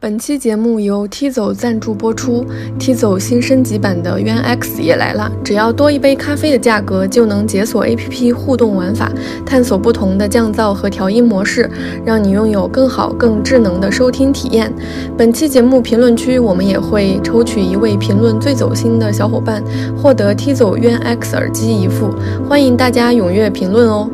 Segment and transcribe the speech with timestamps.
[0.00, 2.46] 本期节目由 T 走赞助播出。
[2.78, 9.10] T 走新升级版的渊 X 也来了，只要多一杯咖啡的价格，就能解锁 APP 互动玩法，
[9.44, 11.68] 探索不同的降噪和调音模式，
[12.04, 14.72] 让你拥有更好、更智能的收听体验。
[15.16, 19.60] 本期节目评论区，我们也会抽取一位评论最走心的小伙伴，
[20.00, 22.14] 获得 T 走渊 X 耳机一副。
[22.48, 24.08] 欢迎大家踊跃评论哦！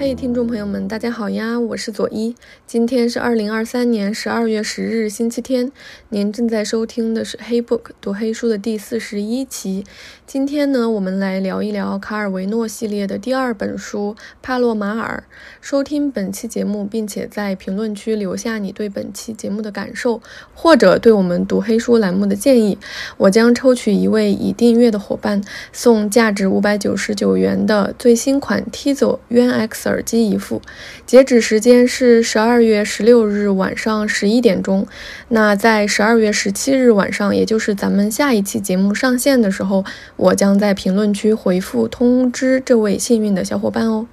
[0.00, 2.32] 嘿，听众朋友们，大家好呀，我是左一。
[2.68, 5.72] 今天是二零二三年十二月十日，星期天。
[6.10, 9.84] 您正在收听的是《黑 book》读黑书的第四十一期。
[10.24, 15.24] 今天呢，我们来聊一聊卡尔维诺系列的第二本书《帕洛马尔》。
[15.60, 20.22] 收听本期节目，并且在评论区留下你对本期节目的感受，
[20.54, 22.78] 或者对我们读黑书栏目的建议，
[23.16, 25.42] 我将抽取一位已订阅的伙伴，
[25.72, 29.88] 送价值五百九十九元的最新款 T 走渊 X。
[29.98, 30.62] 耳机一副，
[31.04, 34.86] 截止时间是十二月十六日晚上十一点钟。
[35.30, 44.06] 那在十二月十七日晚上，也就是咱们下一期节目上线的时候，我将在评论区回复通知这位幸运的小伙伴哦。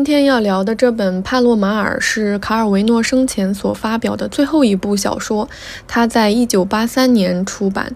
[0.00, 5.46] 今天要聊的这本《帕洛马尔》是卡尔维诺生前所发表的最后一部小说，
[5.86, 7.92] 它在一九八三年出版。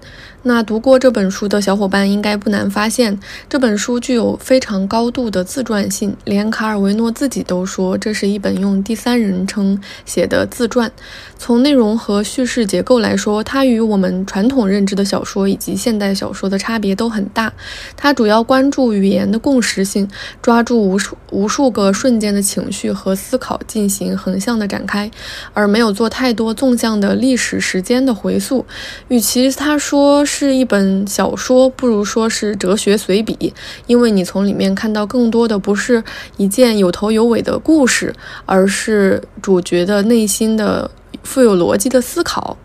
[0.47, 10.93] 那读过这本书的小伙伴应该不难发现，这本书具有非常高度的自传性，连卡尔维诺自己都说这是一本用第三人称写的自传。
[11.39, 17.51] 从内容和叙事结构来说，它与我们传统认知的小说以及现代小说的差别都很大。
[17.97, 20.07] 它主要关注语言的共识性，
[20.43, 25.11] 抓住无数无数个瞬间的情绪和思考进行横向的展开，
[25.55, 28.67] 而没有做太多纵向的历史时间的回溯。
[29.09, 33.55] 与其他说，是一本小说，不如说是哲学随笔，
[33.87, 36.03] 因为你从里面看到更多的不是
[36.39, 38.13] 一件有头有尾的故事，
[38.45, 40.91] 而是主角的内心的
[41.23, 42.57] 富有逻辑的思考。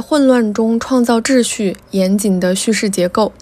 [0.00, 3.32] 混乱中创造秩序，严谨的叙事结构。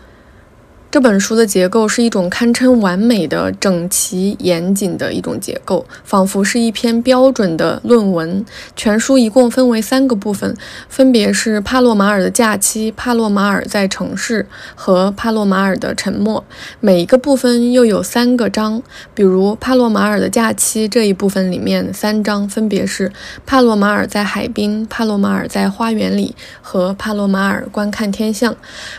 [0.91, 8.43] 这本书的结构是一种堪称完美的、整齐严谨的一种结构，仿佛是一篇标准的论文。
[8.75, 10.57] 全书一共分为三个部分，
[10.89, 16.43] 分别是帕洛马尔的假期、帕洛马尔在城市和帕洛马尔的沉默。
[16.81, 18.83] 每一个部分又有三个章，
[19.13, 23.13] 比如帕洛马尔的假期这一部分里面三章分别是
[23.45, 28.57] 帕洛马尔在海滨、帕洛马尔在花园里和帕洛马尔观看天象。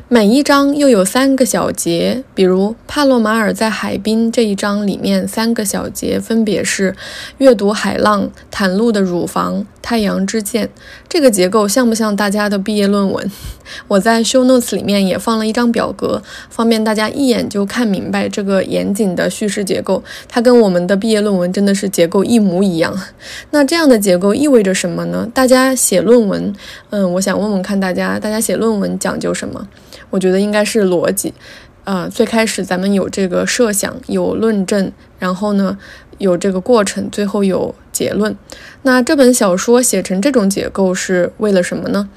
[0.07, 1.71] 每一章又有三个小。
[1.79, 6.93] 节，比如帕洛马尔在海滨这一章里面，三个小节分别是
[7.37, 10.69] 阅读海浪、袒露的乳房、太阳之剑。
[11.07, 13.31] 这个结构像不像大家的毕业论文？
[13.87, 20.03] 我在 show notes 里面也放了一张表格，方便大家一眼就看明白这个严谨的叙事结构。
[20.27, 22.93] 它跟我们的毕业论文真的是结构一模一样。
[23.51, 25.25] 那这样的结构意味着什么呢？
[25.33, 26.53] 大家写论文，
[26.89, 29.67] 嗯，我想问问看大家，大家写论文讲究什么？
[30.09, 31.31] 我觉得应该是逻辑。
[31.89, 35.75] 呃，最开始咱们有这个设想，有论证，然后呢，
[36.19, 38.37] 有这个过程，最后有结论。
[38.83, 42.07] 那这本小说写成这种结构是为了什么呢？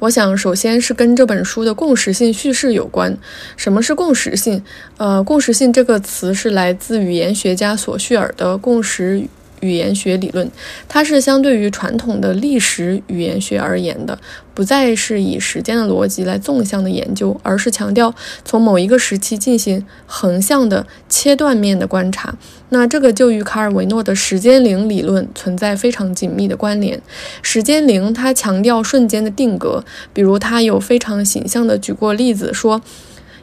[0.00, 3.16] 我想，首先是跟这本书的共识性叙事有关。
[3.56, 4.62] 什么是共识性？
[4.98, 9.26] 呃，共识性这个词是来自语言学家索绪尔的共识
[9.60, 10.50] 语言学理论，
[10.88, 14.18] 它是相对于传统的历史语言学而言的。
[14.54, 22.34] 不再是以时间的逻辑来纵向的研究，而是强调从某一个时期进行横向的切断面的观察。
[22.70, 26.98] 那这个就与卡尔维诺的时间零理论存在非常紧密的关联。
[27.42, 32.80] 时间零它强调瞬间的定格，比如他有非常形象的举过例子说。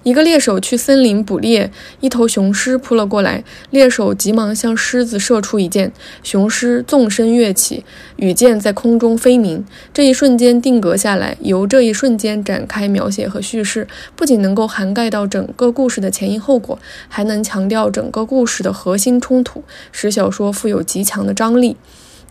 [0.04, 1.72] 一个猎手去森林捕猎，
[2.02, 7.86] 一头雄狮扑了过来，猎手急忙向狮子射出一箭，雄狮纵身跃起，
[8.18, 9.66] 羽箭在空中飞鸣。
[9.94, 16.78] 这一瞬间定格下来，由这一瞬间展开描写和叙事，不仅能够涵盖到整个故事的前因后果，
[17.08, 19.64] 还能强调整个故事的核心冲突，
[19.94, 21.78] 使小说富有极强的张力。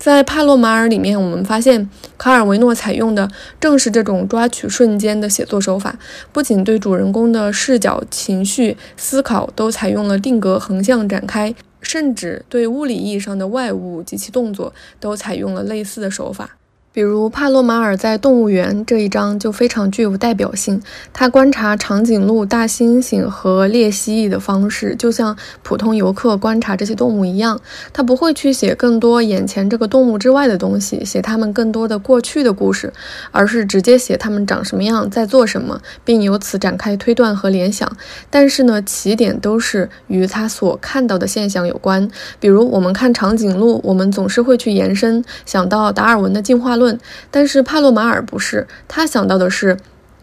[0.03, 1.89] 在帕洛马尔里面，我们发现
[2.19, 5.97] 卡尔维诺采用的正是这种抓取瞬间的写作手法，
[6.33, 16.57] 不仅对主人公的视角、情绪、思考都采用了定格横向展开，甚至对物理意义上的外物及其动作都采用了类似的手法。
[16.95, 20.83] 比如帕洛马尔在动物园这一章就非常具有代表性。
[21.15, 27.59] 他观察长颈鹿、大猩猩和猎蜥蜴的方式，就像普通游客观察这些动物一样。
[27.95, 32.93] 他不会去写更多眼前这个动物之外的东西，写他们更多的过去的故事，
[33.31, 37.91] 而是直接写他们长什么样，在做什么，并由此展开推断和联想。
[38.29, 42.07] 但是呢，起点都是与他所看到的现象有关。
[42.39, 46.82] 比如我们看长颈鹿，我们总是会去延伸，想到达尔文的进化论。
[46.83, 47.01] 论，
[47.31, 49.79] 但是帕洛马尔不是，他想到的是，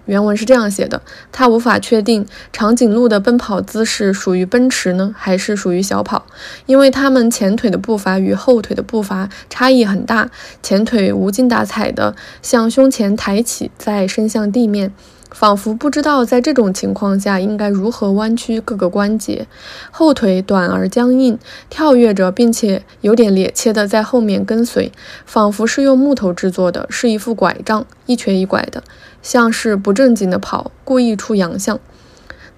[0.06, 1.01] 原文是这样写的：
[1.31, 6.25] 他无法确定长颈鹿的奔跑姿势属于奔驰呢，还是属于小跑，
[6.65, 10.29] 因为它们前腿的步伐与后腿的步伐差异很大，
[10.61, 14.91] 前腿无精打采的向胸前抬起，再伸向地面。
[15.31, 19.47] 仿佛不知道在这种情况下应该如何弯曲各个关节，
[19.91, 21.37] 后腿短而僵硬，
[21.69, 24.91] 跳跃着，并且有点趔趄的在后面跟随，
[25.25, 28.83] 仿佛是用木头制作的，是一副拐杖，一瘸一拐的，
[29.21, 31.79] 像是不正经的跑，故意出洋相。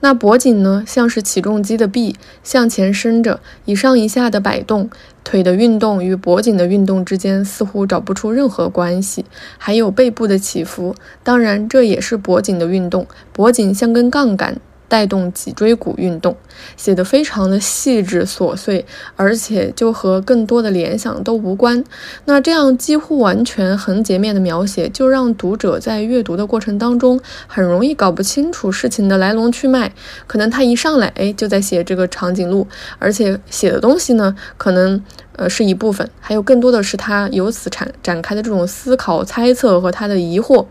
[0.02, 4.90] 那脖颈呢，像是起重机的臂，向前伸着，一上一下的摆动。
[5.24, 9.24] 腿的运动与脖颈的运动之间似乎找不出任何关系。
[9.60, 14.60] 还有背部的起伏，当然这也是脖颈的运动，脖颈像根杠杆。
[14.92, 16.36] 带动脊椎骨运动，
[16.76, 18.86] 写得非常的细致琐碎，
[19.16, 21.82] 而且就和更多的联想都无关。
[22.26, 27.18] 那这样几乎完全横截面的描写，就让读者在阅读的过程当中
[27.48, 29.94] 很容易搞不清楚事情的来龙去脉。
[30.28, 32.68] 可能他一上来，哎，就在写这个长颈鹿，
[33.00, 35.02] 而且写的东西呢，可能
[35.38, 40.66] 呃是一部分，还有更多的是他由此展展开的这种思考、猜测和他的疑惑。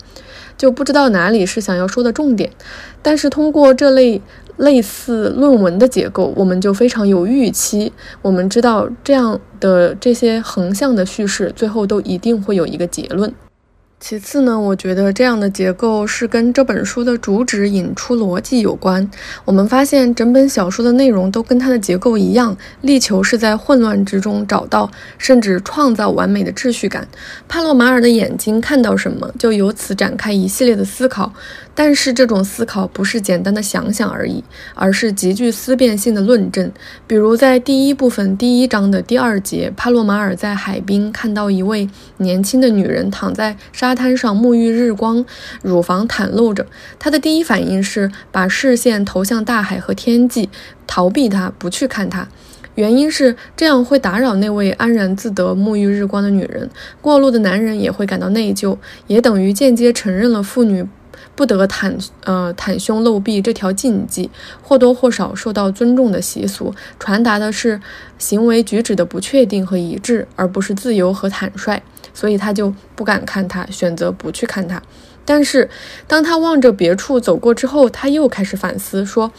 [0.60, 2.50] 就不知道哪里是想要说的重点，
[3.00, 4.20] 但是通过这类
[4.58, 7.90] 类似论文的结构，我们就非常有预期。
[8.20, 13.32] 我们知道这样的这些横向的叙事，最后都一定会有一个结论。
[14.02, 19.08] 其次呢，我觉得这样的结构是跟这本书的主旨引出逻辑有关。
[19.44, 27.06] 我们发现整本小说的内容都跟它的结构一样，力求是在混乱之中找到甚至创造完美的秩序感。
[27.46, 31.34] 帕洛马尔的眼睛看到什么，就由此展开一系列的思考。
[31.74, 34.44] 但是这种思考不是简单的想想而已，
[34.74, 36.70] 而是极具思辨性的论证。
[37.06, 41.88] 比如在第一部分第一章的第二节，帕洛马尔在海滨看到一位
[42.18, 45.24] 年轻的女人躺在沙滩上沐浴日光，
[45.62, 46.66] 乳房袒露着。
[46.98, 50.50] 他的第一反应是把视线投向大海和天际，
[50.86, 52.28] 逃避她，不去看她。
[52.76, 56.68] 原因是这样会打扰那位安然自得沐浴日光的女人。
[57.00, 58.76] 过路的男人也会感到内疚，
[59.06, 60.86] 也等于间接承认了妇女。
[61.34, 64.30] 不得袒呃袒胸露臂这条禁忌，
[64.62, 67.80] 或多或少受到尊重的习俗，传达的是
[68.18, 71.82] 行为举止的不确定和一致，而不是自由和坦率。
[72.12, 74.82] 所以他就不敢看他，选择不去看他。
[75.24, 75.70] 但是
[76.06, 79.32] 当他望着别处走过之后，他又开始反思说。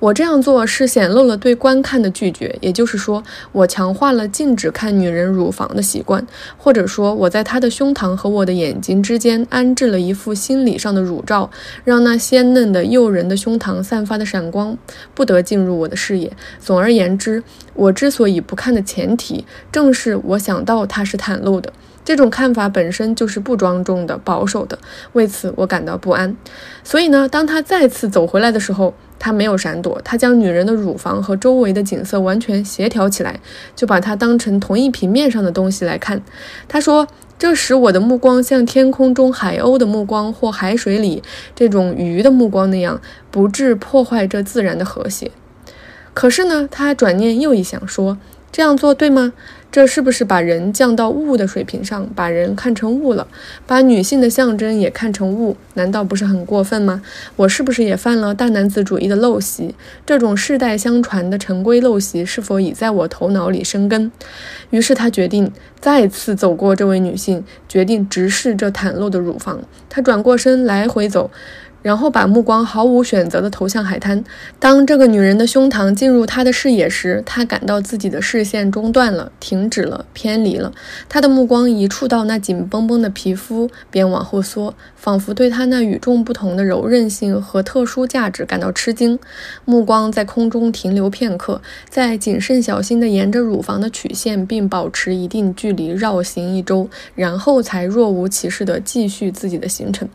[0.00, 6.24] 我这样做是显露了对观看的拒绝，也就是说，我强化了禁止看女人乳房的习惯，
[6.56, 11.50] 或者说，我在她的胸膛和我的眼睛之间安置了一副心理上的乳罩，
[11.84, 14.78] 让那鲜嫩的诱人的胸膛散发的闪光
[15.14, 16.32] 不得进入我的视野。
[16.60, 17.42] 总而言之，
[17.74, 21.72] 我之所以不看的前提，正是我想到它是袒露的。
[22.08, 24.78] 这种看法本身就是不庄重的、保守的，
[25.12, 26.34] 为此我感到不安。
[26.82, 33.38] 所以呢，当他再次走回来的时候，他没有闪躲，他将女人的乳房和周围的景色完全协调起来，
[33.76, 36.22] 就把它当成同一平面上的东西来看。
[36.66, 37.06] 他说
[37.38, 41.22] ：“这使我的目光像天空中海鸥的目光或海水里
[41.54, 45.30] 这种鱼的目光那样，不致破坏这自然的和谐。”
[46.14, 48.16] 可是呢，他转念又一想，说
[48.50, 49.34] ：“这样做对吗？”
[49.70, 53.26] 这是不是把人降到物的水平上，把人看成物了，
[53.66, 57.02] 把女性的象征也看成物，难道不是很过分吗？
[57.36, 59.74] 我是不是也犯了大男子主义的陋习？
[60.06, 64.10] 这种世代相传的陈规陋习是否已在我头脑里生根？
[64.70, 69.60] 于是他决定再次走过这位女性，决定直视这袒露的乳房。
[69.90, 71.30] 他转过身来回走。
[71.82, 74.22] 然后把目光毫无选择地投向海滩。
[74.58, 80.72] 当这个女人的胸膛进入他的视野时，他感到自己的视线中断了、停止了、偏离了。
[81.08, 89.18] 他的目光一触到那紧绷绷的皮肤，便往后缩，仿佛对他那与众不同的柔韧性和特殊价值感到吃惊。
[89.64, 100.08] 目光在空中停留片刻，再谨慎小心地沿着乳房的曲线并保持一定距离绕行一周，然后才若无其事地继续自己的行程。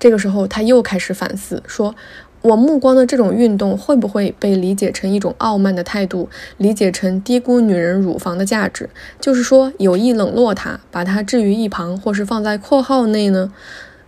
[0.00, 1.94] 这个时候，他又开始反思，说
[2.40, 8.88] ：“我目光的这种运动会不会被理解成一种傲慢的态度，理解成低估女人乳房的价值，
[9.20, 13.52] 就是说有意冷落她，把她置于一旁，或是放在括号内呢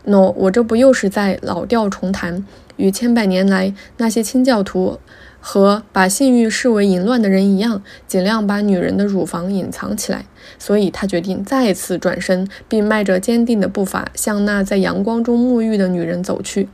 [0.05, 2.45] ？”No，我这不又是在老调重弹，
[2.77, 4.99] 与千百年来那些清教徒。
[5.45, 10.25] 和把性欲视为淫乱的人一样，尽量把女人的乳房隐藏起来。
[10.59, 16.69] 所以他决定再次转身，并迈着坚定的步伐向那在阳光中沐浴的女人走去。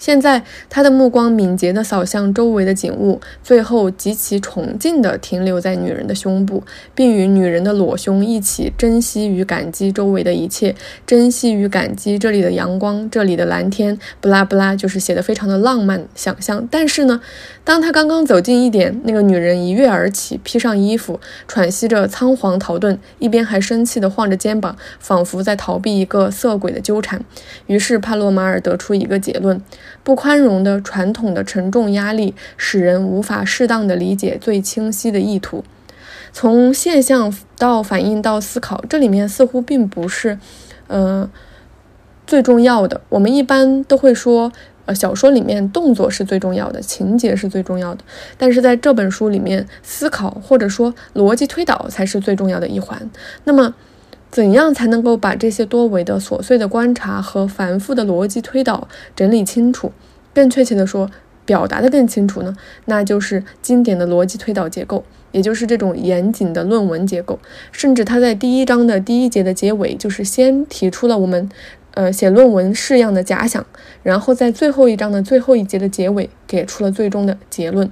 [0.00, 6.64] 现在，他的目光敏捷地扫向周围的景物，最后极其崇敬地停留在女人的胸部，
[6.94, 10.74] 并与女人的裸胸一起珍惜与感激周围的一切，
[11.06, 13.98] 珍惜与感激这里的阳光，这里的蓝天。
[14.22, 16.66] 不拉不拉，就是写的非常的浪漫想象。
[16.70, 17.20] 但是呢，
[17.62, 27.22] 当他刚刚走近一点，那个女人一跃而起，披上衣服，喘息着仓皇逃遁，一边还生气地晃着肩膀，仿佛在逃避一个色鬼的纠缠。
[27.66, 29.60] 于是帕洛马尔得出一个结论。
[30.02, 35.62] 不宽容的传统的沉重压力，使人无法适当的理解最清晰的意图。
[36.32, 40.38] 从现象到反应到思考，这里面似乎并不是，
[40.86, 41.28] 呃，
[42.26, 43.00] 最重要的。
[43.08, 44.50] 我们一般都会说，
[44.86, 48.04] 呃，小说里面动作是最重要的，情节是最重要的。
[48.38, 53.10] 但是在这本书里面，思考或者说逻辑推导才是最重要的一环。
[53.44, 53.74] 那么。
[54.30, 59.92] 怎样才能够把这些多维的琐碎的观察和繁复的逻辑推导整理清楚？
[60.32, 61.10] 更确切的说，
[61.44, 62.54] 表达的更清楚呢？
[62.84, 67.40] 那就是经典的逻辑推导结构，也就是这种严谨的论文结构。
[67.72, 71.48] 甚至他在第一章的第一节的结尾，就是先提出了我们，
[71.94, 73.66] 呃，写论文式样的假想，
[74.04, 77.90] 然后在最后一章的最后一节的结尾，给出了最终的结论。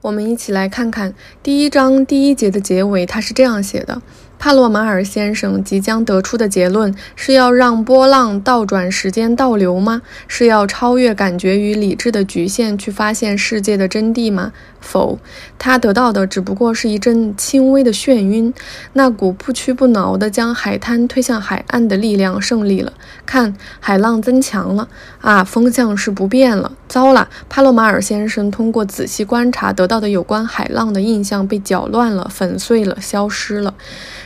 [0.00, 4.00] 我们一起来看看第一章第一节的结尾，它是这样写的。
[4.38, 10.02] 帕洛马尔先生即将得出的结论是要让波浪倒转时间倒流吗？
[10.28, 14.52] 是要超越感觉与理智的局限去发现世界的真谛吗？
[14.80, 15.18] 否，
[15.58, 18.52] 他得到的只不过是一阵轻微的眩晕。
[18.92, 22.92] 那股不屈不挠地将海滩推向海岸的力量胜利了。
[23.24, 24.86] 看，海浪增强了
[25.22, 25.42] 啊！
[25.42, 26.72] 风向是不变了。
[26.86, 33.72] 糟了，帕洛马尔先生通过仔细观察得到的有关海浪的印象被搅乱了、粉碎了、消失了。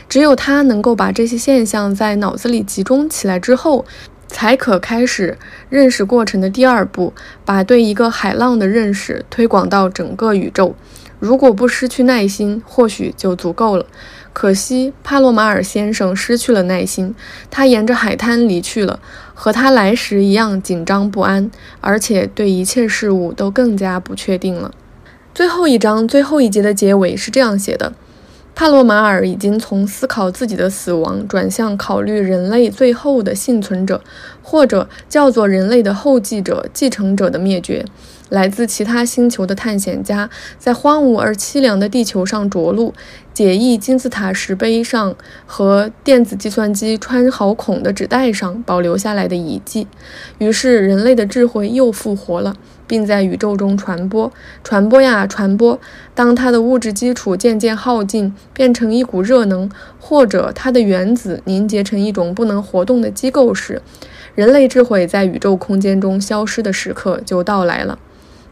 [0.09, 3.85] 只有他能够把这些现象在脑子里集中起来之后，
[4.27, 5.37] 才可开始
[5.69, 7.13] 认识过程的第二步，
[7.45, 10.75] 把对一个海浪的认识推广到整个宇宙。
[11.19, 13.85] 如果不失去耐心，或许就足够了。
[14.33, 17.13] 可惜帕洛马尔先生失去了耐心，
[17.51, 18.99] 他沿着海滩离去了，
[19.35, 21.51] 和他来时一样紧张不安，
[21.81, 24.71] 而且对一切事物都更加不确定了。
[25.35, 27.93] 最后一章最后一节的结尾是这样写的。
[28.55, 34.01] 帕洛马尔已经从思考自己的死亡转向考虑人类最后的幸存者，
[34.43, 37.85] 或者叫做人类的后继者、继承者的灭绝。
[38.27, 40.29] 来自其他星球的探险家
[40.59, 42.93] 在荒芜而凄凉的地球上着陆，
[43.33, 45.15] 解译金字塔石碑上
[45.47, 49.87] 和电子计算机穿好孔的纸带上保留下来的遗迹。
[50.37, 52.55] 于是，人类的智慧又复活了。
[52.89, 55.79] 并在宇宙中传播，传播呀传播。
[56.15, 59.69] 当它的物质基础渐渐耗尽，变成一股热能，
[59.99, 63.81] 或者它的原子凝结成一种不能活动的机构时，
[64.33, 67.99] 人类智慧在宇宙空间中消失的时刻就到来了。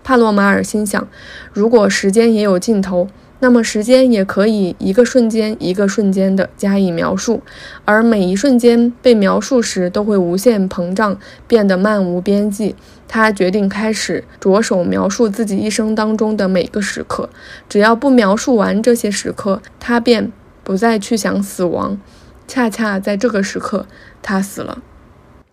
[0.03, 1.07] 帕洛马尔心想：
[1.51, 3.07] 如果时间也有尽头。
[3.39, 7.43] 那么时间也可以一个瞬间一个瞬间的加以描述，
[7.85, 12.75] 而每一瞬间被描述时都会无限膨胀，变得漫无边际。
[13.07, 17.29] 他决定开始着手描述自己一生当中的每个时刻，
[17.69, 20.31] 只要不描述完这些时刻，他便
[20.63, 21.99] 不再去想死亡。
[22.47, 23.85] 恰恰在这个时刻，
[24.21, 24.81] 他死了。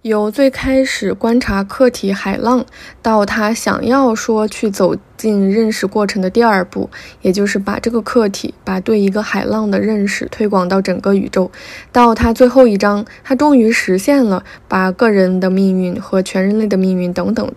[0.05, 2.67] 由最开始观察客体海浪，
[3.01, 6.91] 到他想要说去走进认识过程的第二步，
[7.23, 11.51] 也就是把这个客体，把对一个海浪的认识推广到整个宇宙，
[11.91, 17.51] 到他最后一章，他终于实现了把个人的命运和全人类的命运等等，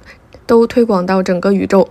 [0.46, 1.90] 都推广到整个宇宙。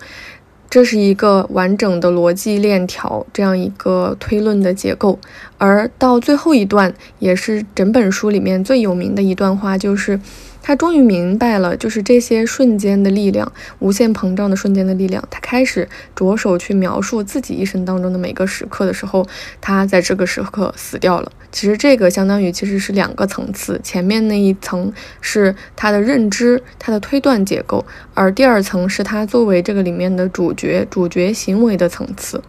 [0.69, 5.19] 这是一个完整的逻辑链条，这样一个推论的结构。
[5.59, 10.19] 而到最后一段，也是整本书里面最有名的一段话，就是。
[10.67, 15.23] 他终于明白了，就是这些瞬间的力量，无限膨胀的瞬间的力量。
[15.31, 19.25] 他开始着手去描述自己一生当中的每个时刻的时候，
[19.61, 21.31] 他在这个时刻死掉了。
[21.53, 32.43] 其实这个相当于其实是两个层次，前面那一层是他的认知、他的推断结构，而第二层是他作为这个里面的主角、主角行为的层次，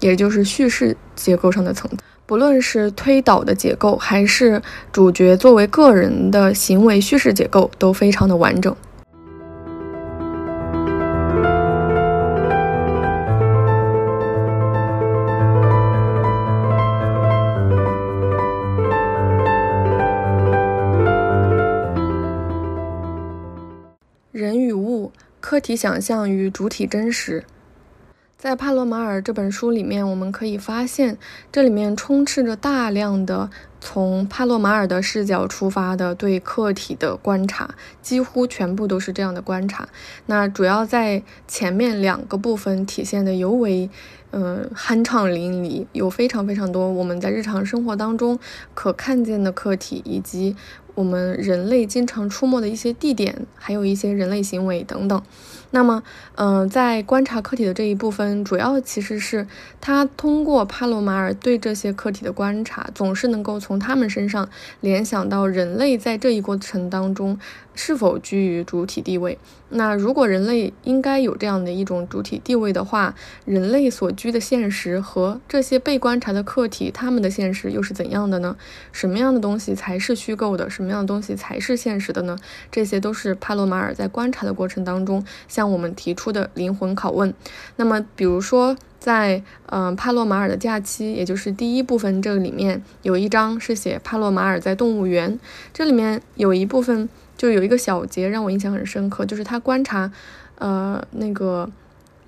[0.00, 1.96] 也就是叙事结构上的层次。
[2.26, 8.74] 不论是推导的结构，还是主角作为个人的行为叙事结构，都非常的完整。
[24.32, 27.44] 人与物，客体想象与主体真实。
[28.44, 31.16] 在帕罗马尔这本书里面，我们可以发现，
[31.50, 33.48] 这里面充斥着大量的
[33.80, 39.88] 从帕洛马尔的视角出发的对客体的观察，几乎全部都是这样的观察。
[40.26, 43.88] 那主要在前面两个部分体现的尤为，
[44.32, 48.38] 嗯，酣畅淋漓，有非常非常多我们在日常生活当中
[48.74, 50.54] 可看见的客体，以及
[50.94, 55.22] 我们人类经常出没的一些地点，还有一些人类行为等等。
[55.74, 56.04] 那么，
[56.36, 59.44] 嗯，在观察客体的这一部分，主要其实是
[59.80, 64.48] 他通过帕洛马尔对这些客体的观察，总是能够从他们身上
[64.80, 67.36] 联想到人类在这一过程当中
[67.74, 69.38] 是否居于主体地位。
[69.70, 73.14] 那如果人类应该有这样的一种主体地位的话，
[73.44, 78.56] 人类所居的现实和这些被观察的客体他们的现实又是怎样的呢？
[78.92, 80.70] 什么样的东西才是虚构的？
[80.70, 82.38] 什么样的东西才是现实的呢？
[82.70, 87.34] 这些都是帕洛马尔在观察的过程当中向我们提出的灵魂拷问。
[87.74, 95.40] 那么，比如说在嗯帕洛马尔的假期，也就是第一部分这里面有一章是写帕洛马尔在动物园，
[95.72, 97.08] 这里面有一部分。
[97.36, 100.10] 就有一个小节让我印象很深刻，就是他观察，
[100.56, 101.70] 呃，那个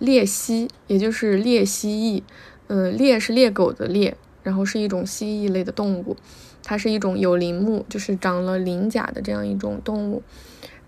[0.00, 2.22] 鬣蜥，也就是鬣蜥蜴，
[2.68, 6.16] 嗯，鬣是猎狗的鬣，然后是一种蜥蜴类的动物，
[6.62, 10.22] 它是一种有鳞目，就是长了鳞甲的这样一种动物。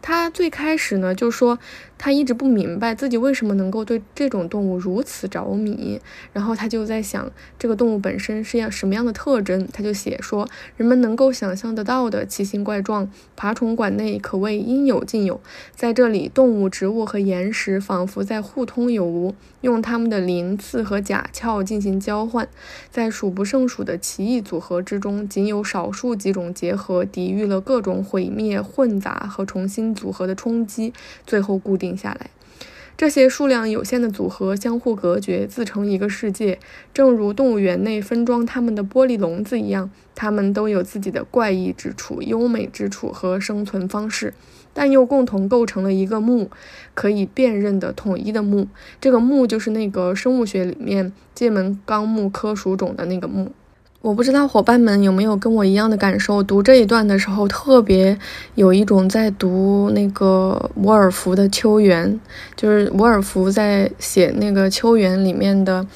[0.01, 1.59] 它最开始呢，就说
[1.99, 6.01] 他一直不明白自己为什么能够对这种动物如此着迷，
[6.33, 15.41] 然后他就在想这个动物本身是要什么样的特征，他就写说人们能够想象得到的奇形怪状，爬虫馆内可谓应有尽有，
[15.75, 22.49] 在这里动物、植物和岩石仿佛在互通有无，用它们的鳞刺和甲壳进行交换，
[22.91, 29.89] 在数不胜数的奇异组合之中，仅有少数几种结合，抵御了各种毁灭、混杂和重新。
[29.99, 30.93] 组合的冲击，
[31.27, 32.31] 最后固定下来。
[32.97, 36.59] 这些数量有限的组合相互隔绝，自成一个世界，
[36.93, 39.89] 正如动物园内分装它们的玻璃笼子一样。
[40.17, 44.35] 它们都有自己的怪异之处、优美之处和生存方式，
[44.75, 46.51] 但又共同构成了一个目，
[46.95, 48.67] 可以辨认的统一的目。
[49.01, 53.53] 这个目就是那个生物学里面界门纲目科属种的那个目。
[54.01, 58.17] 我不知道伙伴们有没有跟我一样的感受，读这一段的时候，特别
[58.55, 62.09] 有一种在读那个伍尔夫的《秋园》，
[62.57, 65.87] 就是伍尔夫在写那个《秋园》里面的。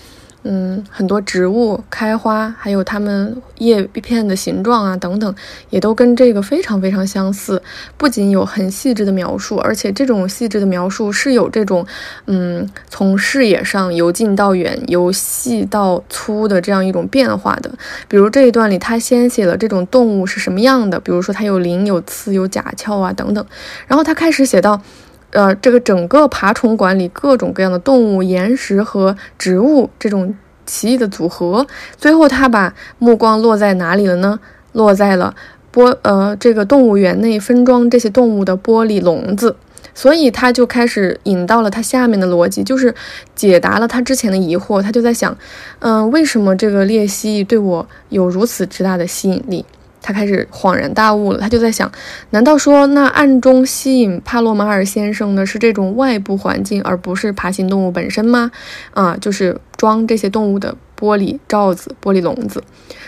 [0.45, 5.33] 嗯，很多植物开花，还有它们叶片的形状啊，等等，
[5.71, 7.63] 也都跟这个非常非常相似。
[7.97, 11.87] 不仅有很细致的描述，而且这种细致的描述是有这种，
[12.27, 17.71] 嗯，从视野上由近到远，由细到粗的这样一种变化的。
[18.09, 23.47] 比如这一段里，他先写了这种动物是什么样的，比如说它有鳞、有刺、有甲壳啊，等等。
[23.87, 24.83] 然后他开始写到。
[25.33, 31.66] 呃，这个整个爬虫馆里各种各样的动物、岩石和植物这种奇异的组合，
[31.97, 34.38] 最后他把目光落在哪里了呢？
[34.73, 35.35] 落在了
[35.73, 39.55] 玻呃这个动物园内分装这些动物的玻璃笼子，
[39.95, 42.95] 所以他就开始引到了他下面的逻辑，就是
[43.35, 44.81] 解答了他之前的疑惑。
[44.81, 45.37] 他就在想，
[45.81, 49.64] 嗯，为什么这个鬣蜥对我有如此之大的吸引力？
[50.03, 51.91] 他开始恍然大悟了，他就在想：
[52.31, 58.51] 难道说那暗中吸引帕洛马尔先生的是这种外部环境，而不是爬行动物本身吗？
[58.93, 62.62] 啊，就是装这些动物的玻璃罩子、玻璃笼子。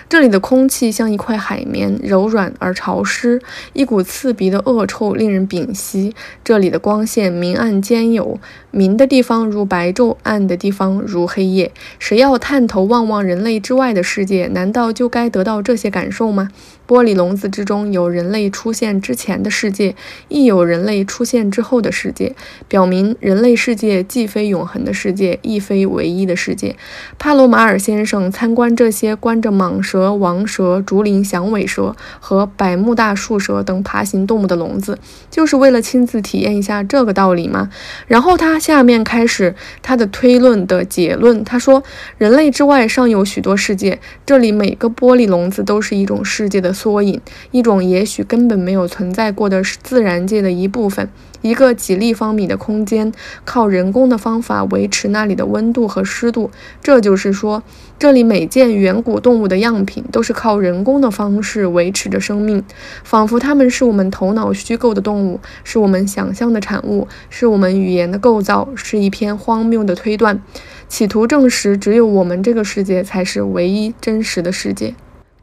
[0.07, 3.41] 这里的空气像一块海绵，柔软而潮湿，
[3.73, 6.15] 一股刺鼻的恶臭令人屏息。
[6.45, 8.39] 这里的光线明暗兼有，
[8.71, 11.73] 明的地方如白昼，暗的地方如黑夜。
[11.99, 16.51] 谁要探头望望人类之外的世界，难道就该得到这些感受吗？
[16.87, 19.95] 玻璃笼子之中有人类出现之前的世界，
[20.29, 22.35] 亦有人类出现之后的世界，
[22.69, 26.77] 表明人类世界既非永恒的世界，亦非唯一的世界。
[27.19, 34.99] 帕罗马尔先生参观这些关着蟒蛇、王蛇、竹林响尾蛇和百慕大树蛇等爬行动物的笼子，
[35.31, 37.71] 就是为了亲自体验一下这个道理吗？
[38.07, 41.83] 然后他下面开始他的推论的结论，他说：
[42.19, 47.21] 人类之外尚有许多世界，这里每个玻璃笼子都是一种世界的缩影，
[47.53, 51.09] 一种也许根本没有存在过的自然界的一部分。
[51.41, 53.13] 一个几立方米的空间，
[53.45, 56.51] 靠人工的方法维持那里的温度和湿度。
[56.83, 57.63] 这就是说，
[57.99, 62.65] 这里每件远古动物的样品都是靠人工的方式维持着生命，
[63.03, 70.41] 仿佛它们是我们头脑虚构的动物，是我们想象的产物，是我们语言的构造，是一篇荒谬的推断，
[70.89, 74.95] 企图证实只有我们这个世界才是唯一真实的世界。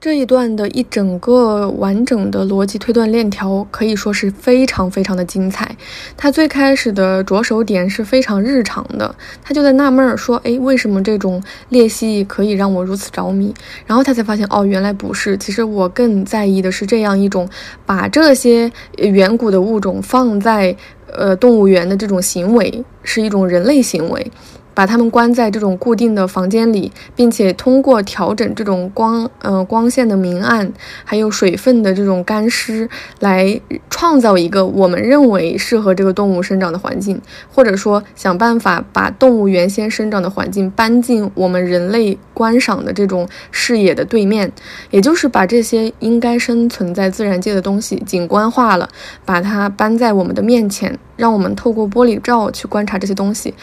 [0.02, 5.78] 这一段的一整个完整的逻辑推断链条可以说是非常非常的精彩。
[6.18, 13.54] 他最开始的着手点是非常日常的，他就在纳闷儿说：“哎，为什么这种裂隙可以让我如此着迷？”
[13.86, 15.38] 然后他才发现，哦，原来不是。
[15.38, 17.48] 其实我更在意的是这样一种
[17.86, 20.76] 把这些远古的物种放在
[21.14, 24.32] 呃动物园的这种行为，是一种人类行为。
[24.74, 30.72] 把它们关在这种固定的房间里，并且通过调整这种光，呃，光线的明暗，
[31.04, 37.22] 还有水分的这种干湿，来创造一个我们认为适合这个动物生长的环境，
[37.54, 44.52] 或者说想办法把动物原先生长的环境搬进我们人类观赏的这种视野的对面，
[44.90, 48.90] 也就是把这些应该生存在自然界的东西景观化了，
[49.26, 50.98] 把它搬在我们的面前。
[51.18, 53.54] 让我们透过玻璃罩去观察这些东西，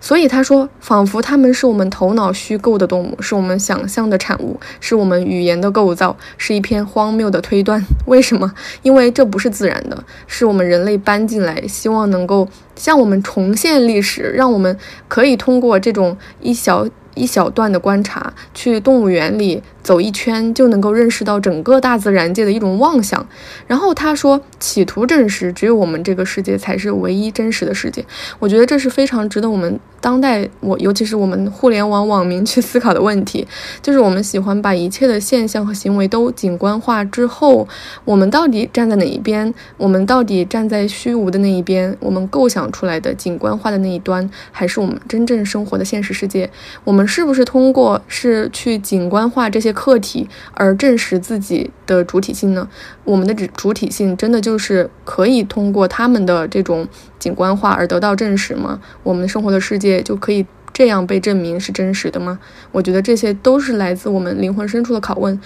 [0.00, 7.84] 所以他说，仿佛它们是我们头脑虚构的动物，是我们想象的产物，是我们语言的构造，是一篇荒谬的推断。
[8.06, 8.52] 为什么？
[8.82, 14.78] 因为这不是自然的，是我们人类搬进来，希望能够向我们重现历史，让我们
[15.08, 19.62] 可以通过这种一小一小段的观察，去动物园里。
[19.86, 23.24] 走一圈就能够认识到整个大自然界的一种妄想，
[23.68, 28.04] 然后他说，企图证实只有我们这个世界才是唯一真实的世界。
[28.40, 33.46] 我觉得这是非常值得我们当代我，尤其是我们互联网网民去思考的问题。
[33.80, 37.68] 就是我们喜欢把一切的现象和行为都景观化之后，
[38.04, 39.54] 我们到底站在哪一边？
[39.76, 41.96] 我们到底站在虚无的那一边？
[42.00, 46.50] 我们构想出来的景观化的那一端，还是我们真正生活的现实世界？
[46.82, 49.75] 我们是不是通过是去景观化这些？
[49.76, 52.66] 客体而证实自己的主体性呢？
[53.04, 58.80] 我们的主主体性真的就是可以通过他们的这种景观化而得到证实吗？
[59.02, 62.38] 我们生活的世界就可以这样被证明是真实的吗？
[62.72, 65.38] 我觉得这些都是来自我们灵魂深处的拷问，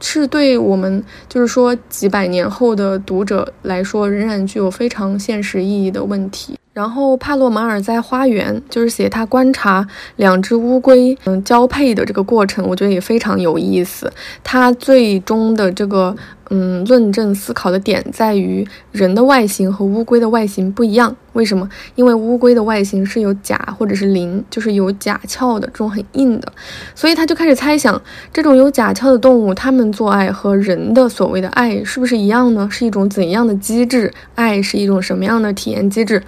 [0.00, 6.58] 是对我们就是说几百年后的读者来说仍然具有非常现实意义的问题。
[6.72, 14.12] 然后帕洛马尔在花园，就是写他观察两只乌龟嗯交配的这个过程，我觉得也非常有意思。
[14.44, 16.16] 他最终的这个。
[16.52, 21.14] 嗯，论证思考的点在于人的外形和乌龟的外形不一样。
[21.34, 21.68] 为什么？
[21.94, 26.52] 因为乌龟的外形是有甲或者是鳞，就是有甲壳的这种很硬的，
[26.92, 28.02] 所以他就开始猜想，
[28.32, 32.68] 这种有甲壳的动物，它们做爱和人的所谓的爱是不是一样呢？
[32.68, 34.12] 是一种怎样的机制？
[34.34, 36.20] 爱是一种什么样的体验机制？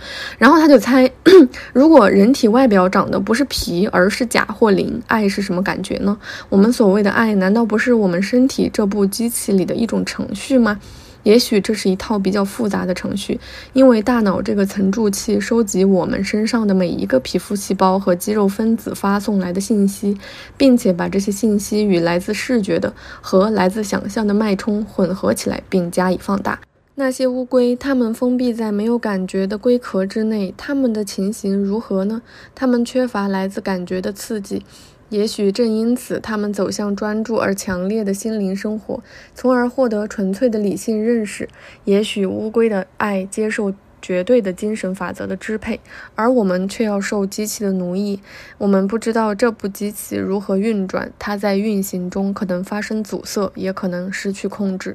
[0.42, 1.09] 然后他就猜，
[1.72, 6.18] 如果人体外表长得不是皮，而是甲或鳞，爱是什么感觉呢？
[6.48, 10.05] 我们所谓的爱，难道不是我们身体这部机器里的一种？
[10.05, 10.81] 程序吗？
[11.22, 13.38] 也许这是一套比较复杂的程序，
[13.72, 20.18] 因为大脑这个层柱器收集我们身上的每一个皮肤细胞和肌肉分子发送来的信息，
[20.57, 26.59] 并且把这些信息与来自视觉的和来自想象的脉冲混合起来，并加以放大。
[26.94, 32.20] 那些乌龟，它们封闭在没有感觉的龟壳之内，它们的情形如何呢？
[32.55, 34.62] 它们缺乏来自感觉的刺激。
[35.09, 39.02] 也许正因此，它们走向专注而强烈的心灵生活，
[39.35, 41.48] 从而获得纯粹的理性认识。
[41.85, 45.81] 也许乌龟的爱接受绝对的精神法则的支配，
[46.14, 48.20] 而我们却要受机器的奴役。
[48.59, 54.94] 我们不知道这部机器如何运转，它在运行中可能发生阻塞，也可能失去控制。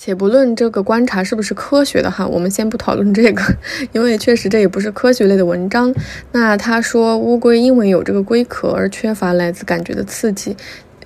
[0.00, 3.42] 且不论这个观察是不是科学的哈，我们先不讨论这个，
[3.90, 5.92] 因为确实这也不是科学类的文章。
[6.30, 10.56] 那他说乌龟因为有这个龟壳而缺乏来自感觉的刺激，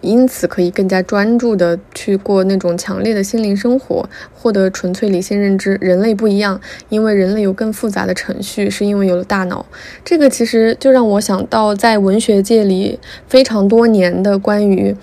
[0.03, 5.79] 因此可以更加专注的去过那种强烈的心灵生活，获得纯粹理性认知。
[5.81, 9.65] 人类不一样，因为人类有更复杂的程序，是因为有了大脑。
[10.05, 14.95] 这个其实就让我想到在文学界里非常多年的关于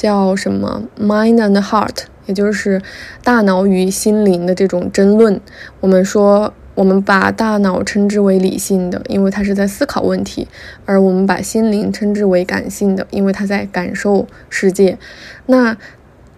[0.00, 2.04] 叫什么 mind and heart。
[2.26, 2.80] 也就是
[3.24, 5.40] 大脑与心灵的这种争论。
[5.80, 10.46] 我们说，我们把大脑称之为理性的，因为它是在思考问题；
[10.84, 14.96] 而我们把心灵称之为感性的，因为它在感受世界。
[15.46, 15.76] 那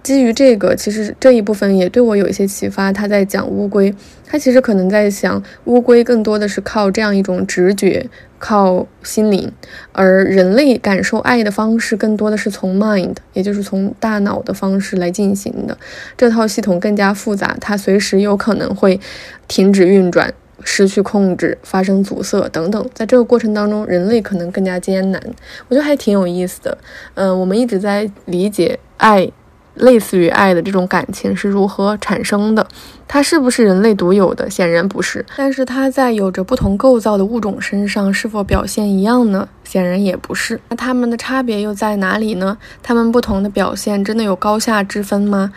[0.03, 2.93] 基于这个，其实这一部分也对我有一些启发。
[2.93, 3.95] 他在讲乌龟，
[4.27, 8.05] 他其实可能在想，乌龟更多的是靠这样一种直觉，
[8.41, 9.53] 靠心灵，
[9.93, 15.79] 而人类感受爱的方式更多的是从 mind，也就是从大脑的方式来进行的。
[16.17, 18.99] 这套系统更加复杂，它随时有可能会
[19.47, 20.35] 停止运转、
[20.65, 22.91] 失去控制、发生阻塞等等。
[22.93, 25.23] 在这个过程当中，人类可能更加艰难。
[25.69, 26.77] 我觉得还挺有意思的。
[27.15, 29.31] 嗯，我们一直在理解爱。
[29.75, 32.67] 类似于爱的这种感情是如何产生的？
[33.09, 34.49] 它是不是人类独有的？
[34.49, 35.25] 显然不是。
[35.37, 39.49] 但是它在有着不同构造的物种身上是否表现一样呢？
[39.65, 40.61] 显然也不是。
[40.69, 42.57] 那它们的差别又在哪里呢？
[42.83, 45.53] 它们不同的表现真的有高下之分吗？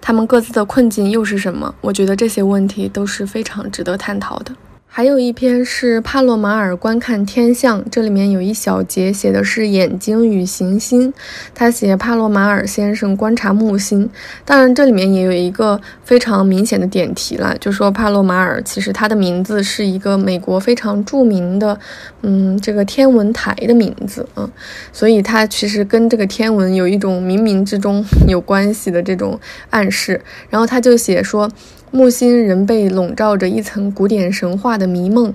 [0.00, 1.74] 它们各自的困境又是什么？
[1.80, 4.54] 我觉得这些问题都是非常值得探讨的。
[4.92, 11.14] 还有一篇是帕洛马尔观看天象，这里面有一小节写的是眼睛与行星。
[11.54, 14.10] 他写帕洛马尔先生观察木星，
[14.44, 21.78] 当然这里面也有一个非常明显的点题了，就说帕洛马尔其实他的名字是一个美国非常著名的，
[22.22, 24.50] 嗯，这个天文台的名字啊，
[24.92, 29.38] 所以他其实跟这个天文有一种冥冥之中有关系的这种
[29.70, 30.20] 暗示。
[30.50, 31.48] 然后他就写说。
[31.92, 35.34] 木星仍被笼罩着一层古典神话的迷梦。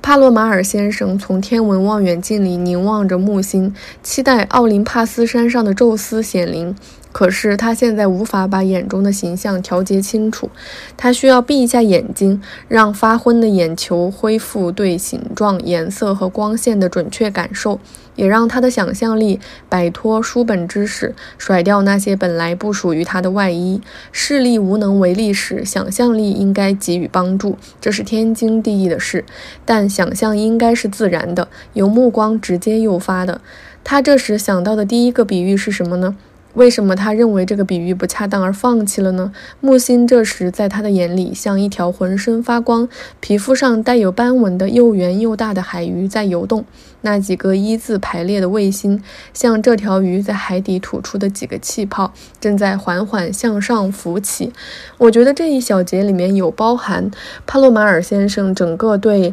[0.00, 6.76] 帕洛马尔先生从天文望远镜里凝望着木星，期待奥林帕斯山上的宙斯显灵。
[7.18, 10.48] 可是他现在无法把眼中的形象调节清楚，
[10.96, 17.80] 他需要闭一下眼睛，让发昏的眼球恢复对形状、颜色和光线的准确感受，
[18.14, 23.80] 也让他的想象力摆脱书本知识，甩掉那些本来不属于他的外衣。
[24.12, 29.24] 视力无能为力时，想象力应该给予帮助，这是天经地义的事。
[29.64, 33.40] 但想象应该是自然的，由目光直接诱发的。
[33.82, 36.14] 他这时想到的第一个比喻是什么呢？
[36.58, 39.32] 为什么他认为这个比喻不恰当而放弃了呢？
[39.60, 42.88] 木星这时在他的眼里像一条浑身发光、
[43.20, 46.64] 皮肤上带有斑纹的又圆又大的海鱼在游动。
[47.02, 49.00] 那几个一字排列的卫星，
[49.32, 54.52] 像这条鱼在海底吐出的几个气泡，正在缓缓向上浮起。
[54.96, 57.08] 我觉得这一小节里面有包含
[57.46, 59.32] 帕洛马尔先生整个对，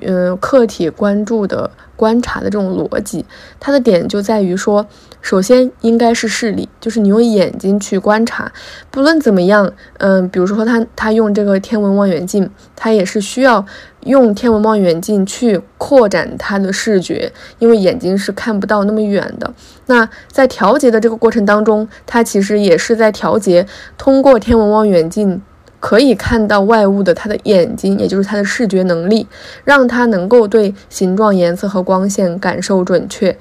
[0.00, 1.70] 嗯，客体关注的。
[1.94, 3.24] 观察的这种逻辑，
[3.60, 4.84] 它的点就在于说，
[5.20, 8.50] 首先应该是视力，就是你用眼睛去观察。
[8.90, 13.64] 不论怎么样，嗯，比如说他他用这个天文望远镜，他也是需要
[14.00, 19.54] 用天文望远镜去扩展他的视觉，因为眼睛是看不到那么远的。
[19.86, 23.64] 那在调节的这个过程当中，他其实也是在调节
[23.96, 25.40] 通过天文望远镜。
[25.82, 29.26] 可以看到外物的他的眼睛，也就是他的视觉能力，
[29.64, 33.36] 让他能够对形状、颜色和光线感受准确。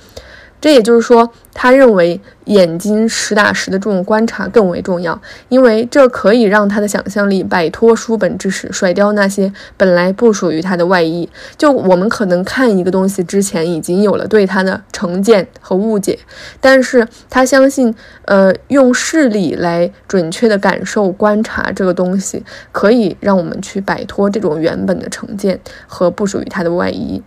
[0.61, 5.19] 这也就是说，他认为眼睛实打实的这种观察更为重要，
[5.49, 11.27] 因为这可以让他的想象力摆脱书本知识，甩掉那些本来不属于他的外衣。
[11.57, 16.19] 就我们可能看一个东西之前已经有了对它的成见和误解，
[16.59, 17.93] 但是他相信，
[18.25, 27.23] 呃，用视力来准确的感受、观察这个东西，可以让我们去摆脱这种原本的成见和不属于他的外衣。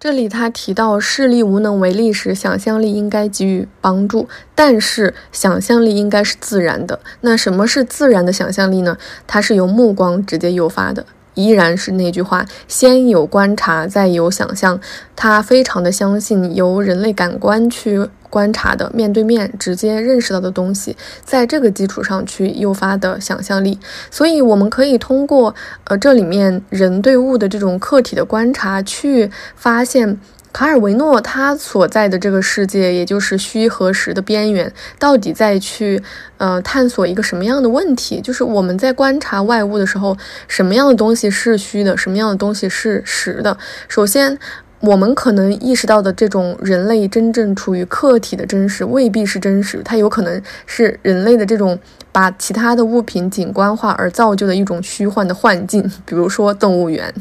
[0.00, 7.00] 这里他提到视力无能为力时，想象力应该给予帮助，但是想象力应该是自然的。
[7.22, 8.96] 那什么是自然的想象力呢？
[9.26, 11.04] 它是由目光直接诱发的。
[11.38, 14.80] 依然是那句话，先有观察，再有想象。
[15.14, 23.78] 他非常的相信由人类感官去观察的、面对面直接认识到的东西，在这个基础上去诱发的想象力。
[24.10, 30.18] 所以，我们可以通过呃这里面人对物的这种客体的观察，去发现。
[30.52, 36.02] 卡尔维诺他所在的这个世界，也就是虚和实的边缘，到底在去
[36.38, 38.20] 呃探索一个什么样的问题？
[38.20, 40.16] 就是我们在观察外物的时候，
[40.48, 43.56] 什么样的东西是虚的，什么样的东西是实的？
[43.88, 44.36] 首先，
[44.80, 51.78] 我们可能意识到的这种人类真正处于客体的真实，未必是真实，它有可能是人类的这种
[52.10, 57.14] 把其他的物品景观化而造就的一种虚幻的幻境，比如说动物园，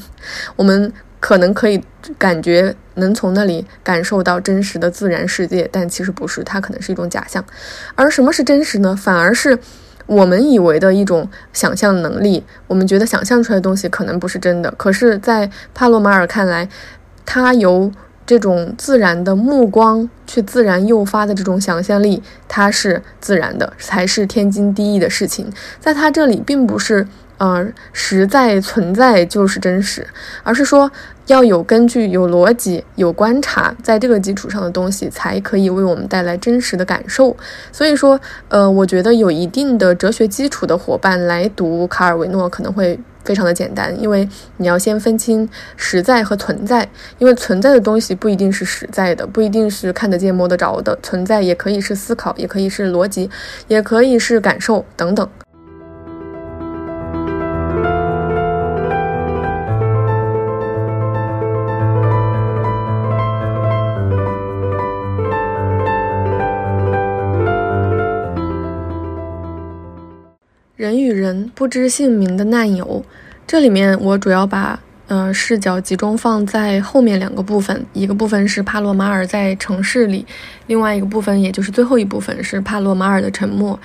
[0.56, 0.92] 我们。
[1.20, 1.82] 可能可以
[2.18, 7.44] 感觉能从那里感受到真实的自然世界，但其实不是，它可能是一种假象。
[7.96, 8.96] 而什么是真实呢？
[8.96, 9.58] 反而是
[10.06, 12.44] 我们以为的一种想象能力。
[12.68, 16.70] 我们觉得想象出来的东西可能不是真的，可是，在帕洛马尔看来，
[17.26, 17.92] 他由
[18.26, 25.52] 这种自然的目光去自然诱发的这种想象力，它是自然的，才是天经地义的事情。
[25.80, 27.08] 在他这里，并不是。
[27.40, 30.08] 嗯，实在存在就是真实，
[30.44, 30.92] 而是说
[31.28, 37.36] 要有根据、有逻辑、有观察，在这个基础上的东西才可以为我们带来真实的感受。
[37.72, 38.20] 所以说，
[38.50, 53.30] 呃，我觉得有一定的哲学基础的伙伴来读卡尔维诺可能会非常的简单，因为你要先分清实在和存在，因为存在的东西不一定是实在的，不一定是看得见摸得着的，存在也可以是思考，也可以是逻辑，
[53.68, 55.30] 也可以是感受等等。
[71.58, 73.04] 不知姓名的难友，
[73.48, 80.24] 这里面我主要把呃视角集中放在后面两个部分，一个部分是帕洛马尔在城市里，
[80.68, 83.80] 另外一个部分也就是最后一部分是帕洛马尔的沉默。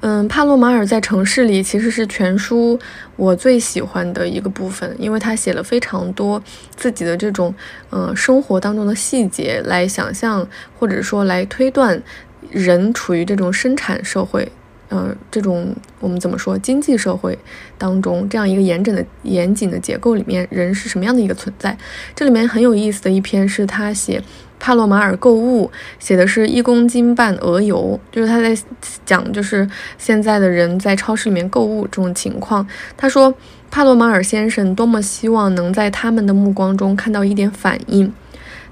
[0.00, 2.78] 嗯，帕洛马尔在城市里其实是全书
[3.16, 6.42] 我最喜欢的一个部分，因为他写了非常多
[6.76, 7.54] 自己的这种
[7.88, 10.46] 嗯生活当中的细节来想象
[10.78, 12.02] 或者说来推断
[12.50, 14.52] 人处于这种生产社会。
[14.94, 16.56] 呃，这种我们怎么说？
[16.56, 17.36] 经济社会
[17.76, 21.76] 当中这样一个严整的、严谨的结构里面，人是什么样的一个存在？
[22.14, 24.22] 这里面很有意思的一篇是他写
[24.60, 28.56] 帕洛马尔购物，写的是一公斤半鹅油，就是他在
[29.04, 32.64] 讲，就是现在的人在超市里面购物这种情况。
[32.96, 33.34] 他说，
[33.72, 38.12] 帕洛马尔先生多么希望能在他们的目光中看到一点反应。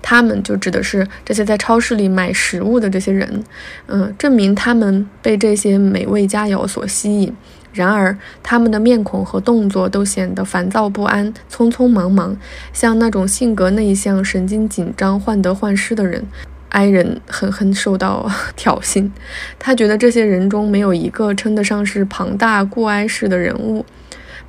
[0.02, 3.42] 他们就指的是这些在超市里买食物的这些人，
[3.86, 7.32] 嗯，证明他们被这些美味佳肴所吸引。
[7.72, 12.36] 然而，他们的面孔和动作都显得烦躁不安、匆匆忙忙，
[12.72, 16.22] 像那种性格内向、神经紧张、患得患失的人。
[16.68, 19.10] 哀人狠狠受到挑衅，
[19.58, 23.84] 他觉得这些人中没有一个称得上是庞大固哀式的人物。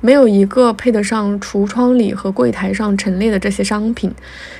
[0.04, 4.12] 没有一个配得上橱窗里和柜台上陈列的这些商品。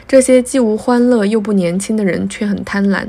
[0.09, 3.07] 这些既无欢乐又不年轻的人却很贪婪，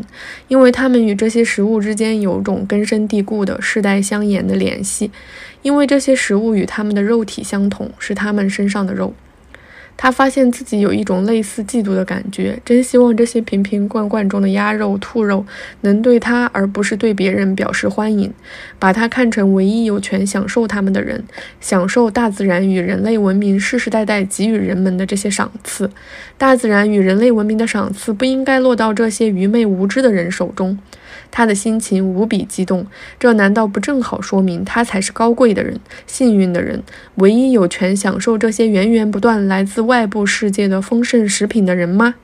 [0.49, 5.09] 因为他们与这些食物之间有种根深蒂固的世代相沿的联系，
[5.61, 9.13] 因为这些食物与他们的肉体相同，是他们身上的肉。
[9.97, 15.45] 他发现自己有一种类似嫉妒的感觉，真希望这些瓶瓶罐罐中的鸭肉、兔肉
[15.81, 18.31] 能对他而不是对别人表示欢迎，
[18.77, 21.23] 把他看成唯一有权享受他们的人，
[21.61, 25.89] 享受大自然与人类文明世世代代给予人们的这些赏赐。
[26.37, 30.77] 大自然与人类文明的赏赐不应该落到这些愚昧无知的人手中。
[31.35, 32.87] 他的心情无比激动，
[33.19, 36.81] 这难道不正好说明他才是高贵的人、幸运的人，
[37.15, 42.15] 唯一有权享受这些源源不断来自外部世界的丰盛食品的人吗？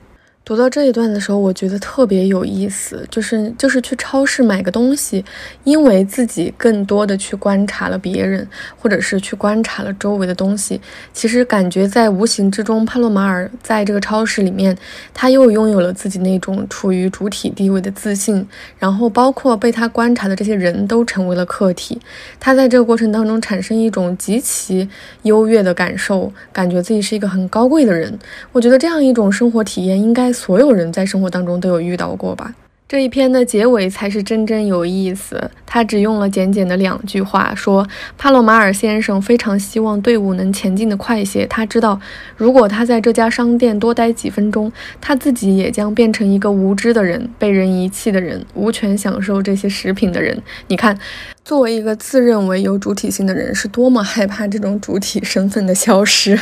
[0.44, 5.24] 读到这一段的时候，我觉得特别有意思，就是就是去超市买个东西，
[5.62, 10.80] 因为自己更多的去观察了别人，或者是去观察了周围的东西，
[11.12, 14.76] 其实感觉在无形之中，帕洛马尔在这个超市里面，
[15.14, 18.44] 他又拥有了自己那种处于主体地位的自信，
[18.80, 22.00] 然后包括被他观察的这些人都成为了客体，
[22.40, 24.88] 他在这个过程当中产生一种极其
[25.22, 28.18] 优越的感受，感觉自己是一个很高贵的人。
[28.50, 30.31] 我觉得这样一种生活体验应该。
[30.32, 32.54] 所有人在生活当中都有遇到过吧？
[32.88, 35.50] 这一篇的结尾才是真正有意思。
[35.64, 41.46] 他只用了简简的两句话，说帕洛马尔先生非常希望队伍能前进的快些。
[41.46, 41.98] 他知道，
[42.36, 50.42] 如果他在这家商店多待几分钟，他自己也将变成一个无知的人，被人遗弃的人，无权享受这些食品的人。
[50.68, 50.98] 你看。
[51.44, 56.38] 作为一个自认为有主体性的人，是多么害怕这种主体身份的消失。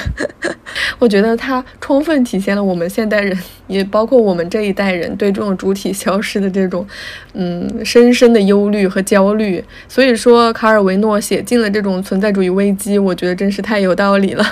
[0.98, 3.36] 我觉得它充分体现了我们现代人，
[3.66, 6.86] 也包括我们这一代人对这种主体消失的这种，
[7.32, 9.64] 嗯，深深的忧虑和焦虑。
[9.88, 14.44] 所以说，卡尔维诺写尽了这种存在主义危机，我觉得真是太有道理了。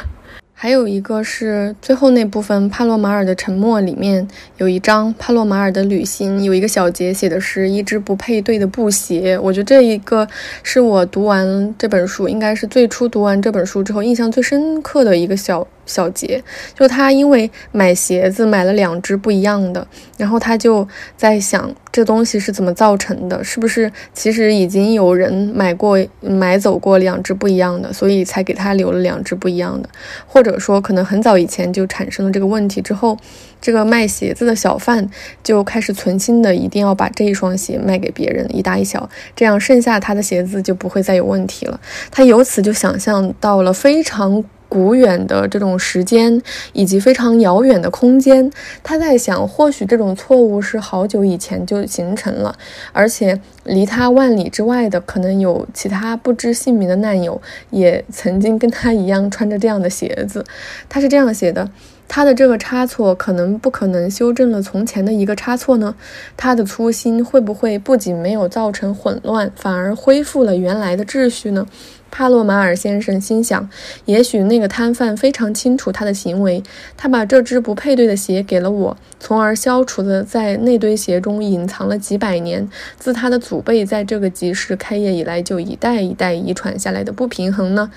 [0.60, 9.38] 还有一个是最后那部分，帕洛马尔的沉默里面有一张帕洛马尔的旅行，有一个小节写的是一只不配对的布鞋。
[9.38, 10.26] 我觉得这一个
[10.64, 15.64] 是我读完这本书，应该是最初读完这本书之后印象最深刻的一个小。
[15.88, 16.40] 小杰，
[16.79, 19.85] 就他因为买鞋子买了两只不一样的，
[20.16, 29.88] 然后他就在想这东西是怎么造成的，是不是其实已经有人买过买走过两只不一样的，所以才给他留了两只不一样的，
[30.27, 33.16] 或者说可能很早以前就产生了这个问题之后，
[33.61, 35.11] 这个卖鞋子的小贩
[35.42, 41.81] 就开始存心的一定要把这一双鞋卖给别人一大一小，这样剩下他的鞋子就不会再有问题了。
[42.11, 44.44] 他由此就想象到了非常。
[44.68, 46.40] 古远的这种时间，
[46.72, 48.50] 以及非常遥远的空间。
[48.83, 52.57] 他在想，或许这种错误是好久以前就形成了，
[52.92, 60.44] 而且离他万里之外的，可能有其他不知姓名的难友，也曾经跟他一样穿着这样的鞋子。
[60.88, 61.70] 他是这样写的。
[62.08, 65.94] 他的这个差错可能不可能修正了从前的一个差错呢？
[66.36, 71.66] 他的粗心会不会不仅没有造成混乱，反而恢复了原来的秩序呢？
[72.11, 73.68] 帕洛马尔先生心想，
[74.06, 76.62] 也许那个摊贩非常清楚他的行为，
[76.96, 82.66] 他把这只不配对的鞋给了我，从而消除了在那堆鞋中隐藏了几百年，
[82.98, 87.90] 自他的祖辈在这个集市开业以来就一代一代遗传下来的不平衡呢？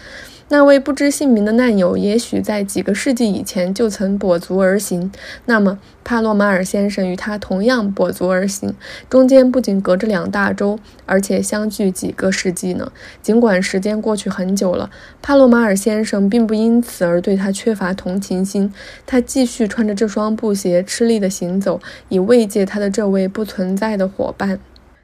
[0.53, 5.09] 那位不知姓名的难友，也许在几个世纪以前就曾跛足而行。
[5.45, 8.75] 那么，帕洛马尔先生与他同样跛足而行，
[9.09, 12.91] 中间不仅隔着两大洲，而且相距几个世纪呢。
[13.21, 14.89] 尽管时间过去很久了，
[15.21, 18.73] 帕洛马尔先生并不因此而对他缺乏同情心。
[19.05, 21.79] 他继续穿着这双布鞋，吃力地行走，
[22.09, 24.59] 以慰藉他的这位不存在的伙伴。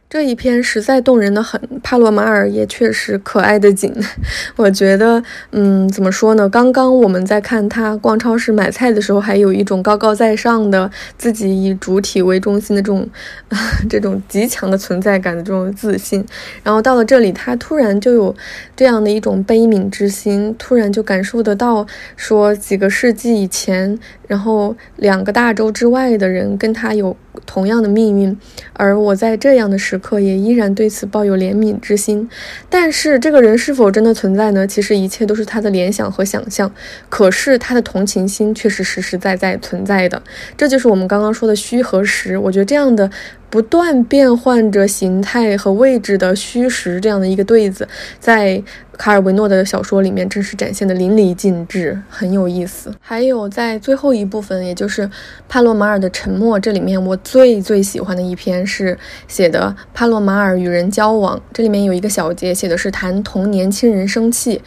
[0.09, 3.93] 这一篇实在动人的很，帕洛马尔也确实可爱的紧。
[4.55, 6.47] 我觉得，嗯，怎么说呢？
[6.47, 13.09] 刚刚我们在看他逛超市买菜的时候，还有一种高高在上的自己以主体为中心的这种，
[13.89, 16.25] 这种极强的存在感的这种自信。
[16.63, 18.33] 然后到了这里，他突然就有
[18.77, 21.85] 这样的一种悲悯之心，突然就感受得到，
[22.15, 27.17] 说几个世纪以前，然后两个大洲之外的人跟他有。
[27.45, 28.35] 同样的命运，
[28.73, 32.29] 而我在这样的时刻也依然对此抱有怜悯之心。
[32.69, 34.65] 但是，这个人是否真的存在呢？
[34.67, 36.71] 其实一切都是他的联想和想象。
[37.09, 40.21] 可是，他的同情心却是实实在在存在的。
[40.55, 42.37] 这就是我们刚刚说的虚和实。
[42.37, 43.09] 我觉得这样的。
[43.49, 47.87] 不断变换着形态和位置的虚实，这样的一个对子，
[48.19, 48.61] 在
[48.97, 52.93] 卡尔维诺的小说里面真是展现的淋漓尽致，很有意思。
[52.99, 55.09] 还有在最后一部分，也就是
[55.47, 64.61] 帕洛马尔的沉默，这里面我最最喜欢的一篇是写的帕洛马尔与人交往，这里面有一个小节写的是谈同年轻人生气。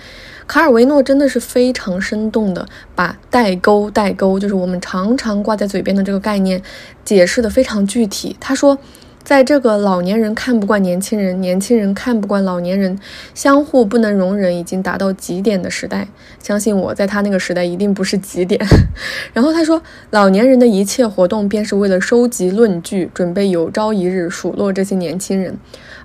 [0.51, 6.61] 卡尔维诺真的是非常生动的把代沟，代沟就是我们常常挂在嘴边的这个概念，
[7.05, 8.37] 解释的非常具体。
[8.41, 8.77] 他说，
[9.23, 12.99] 在这个老年人看不惯年轻人，年轻人看不惯老年人，
[13.33, 16.09] 相互不能容忍，已经达到极点的时代。
[16.43, 18.61] 相信我在他那个时代一定不是极点。
[19.33, 19.81] 然后他说，
[20.11, 25.57] 老年人的一切活动便是为了收集论据，准备有朝一日数落这些年轻人，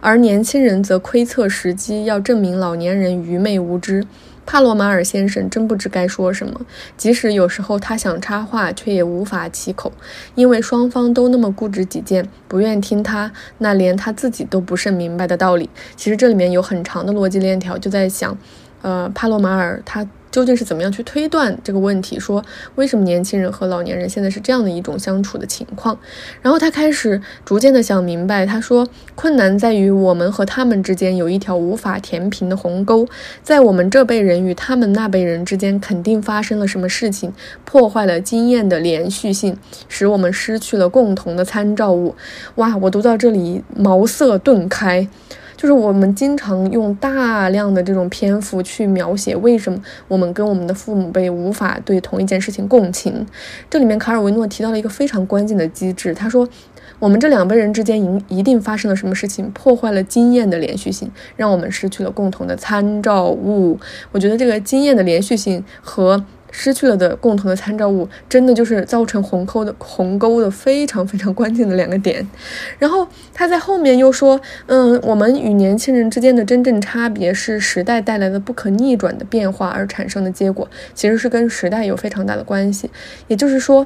[0.01, 4.05] 而年轻人则窥测时机，要证明老年人愚昧无知。
[4.45, 6.61] 帕洛马尔先生真不知该说什么，
[6.95, 9.91] 即使有时候他想插话，却也无法启口，
[10.35, 15.69] 因为双方都那么固执己见，不愿听他那连他自己都不甚明白的道理。
[15.95, 18.37] 其实这里面有很长的逻辑链条，就在想，
[18.81, 20.07] 呃，帕洛马尔他。
[20.35, 22.19] 究竟是怎么样去推断这个问题？
[22.19, 22.43] 说
[22.75, 25.97] 为什么年轻人和老年人现在是这样的一种相处的情况？
[26.41, 28.45] 然后他开始逐渐的想明白。
[28.45, 33.07] 他说，困难在于我们和他们之间有一条无法填平的鸿沟，
[33.43, 37.31] 在我们这辈人与他们那辈人之间，肯定发生了什么事情，
[37.63, 39.57] 破坏了经验的连续性，
[39.87, 42.13] 使我们失去了共同的参照物。
[42.55, 45.07] 哇，我读到这里茅塞顿开。
[45.65, 53.25] 就是我们经常用大量的这种篇幅去描写为什么我们跟我们的父母辈无法对同一件事情共情。
[53.67, 56.47] 这里面卡尔维诺提到了一个非常关键的机制，他说
[56.99, 63.79] 我们这两辈人之间一一定发生了什么事情，破坏了经验的连续性，让我们失去了共同的参照物。
[64.11, 66.23] 我觉得这个经验的连续性和。
[66.57, 72.25] 失去了的共同的参照物，真的就是造成鸿沟的鸿沟的非常非常关键的两个点。
[72.79, 82.89] 然后他在后面又说，嗯，我们与年轻人之间的真正差别是时代带来的不可逆转的变化而产生的结果，其实是跟时代有非常大的关系。
[83.27, 83.85] 也就是说。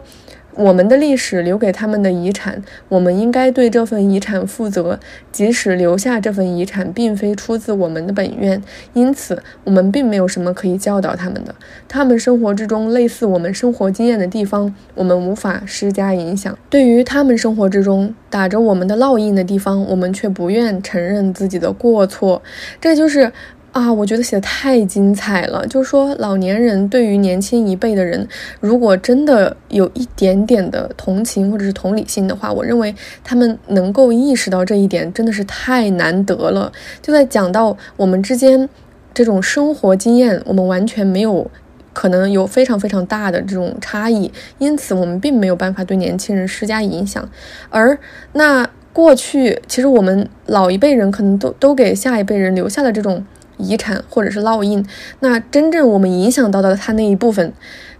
[0.56, 5.00] 我们的历史留给他们的遗产，我们应该对这份遗产负责，
[5.32, 8.62] 即使留下这份遗产并非出自我们的本愿，
[8.94, 11.56] 因此我们并没有什么可以教导他们的。
[11.88, 22.42] 他们生活之中类似我们生活经验的地方，我们无法施加影响；对于他们生活之中打着我们的烙印的地方，我们却不愿承认自己的过错。
[22.82, 23.32] 这就是。
[23.72, 25.66] 啊，我觉得写的太精彩了。
[25.68, 28.28] 就是说，老年人对于年轻一辈的人，
[28.60, 32.94] 如果真的有一点点的同情或者是同理心的话，我认为
[33.24, 36.72] 他们能够意识到这一点，真的是太难得了。
[37.00, 38.68] 就在讲到我们之间
[39.14, 41.50] 这种生活经验，我们完全没有
[41.94, 47.30] 可能有非常非常大的这种差异，因此我们并没有办法对年轻人施加影响。
[47.70, 47.98] 而
[48.34, 53.24] 那过去，其实我们老一辈人可能都都给下一辈人留下了这种。
[53.60, 54.84] 遗产或者是烙印。
[55.20, 57.54] 那真正我们影响到的他那一部分，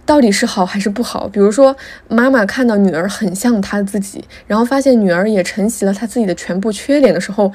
[0.04, 1.28] 到底是好还是不好？
[1.28, 1.76] 比如说，
[2.08, 7.52] 妈妈看到女儿很像她自己，然后发现女儿也承袭了她自己的全部缺点的时候，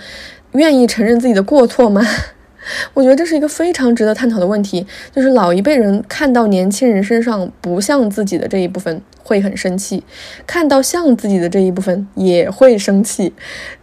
[0.54, 2.02] 愿意承认自己的过错吗？
[2.96, 9.02] 我觉得这是一个非常值得探讨的问题，就是老一辈人看到年轻人身上不像自己的这一部分。
[9.28, 10.04] 会很生气，
[10.46, 13.34] 看到像自己的这一部分也会生气，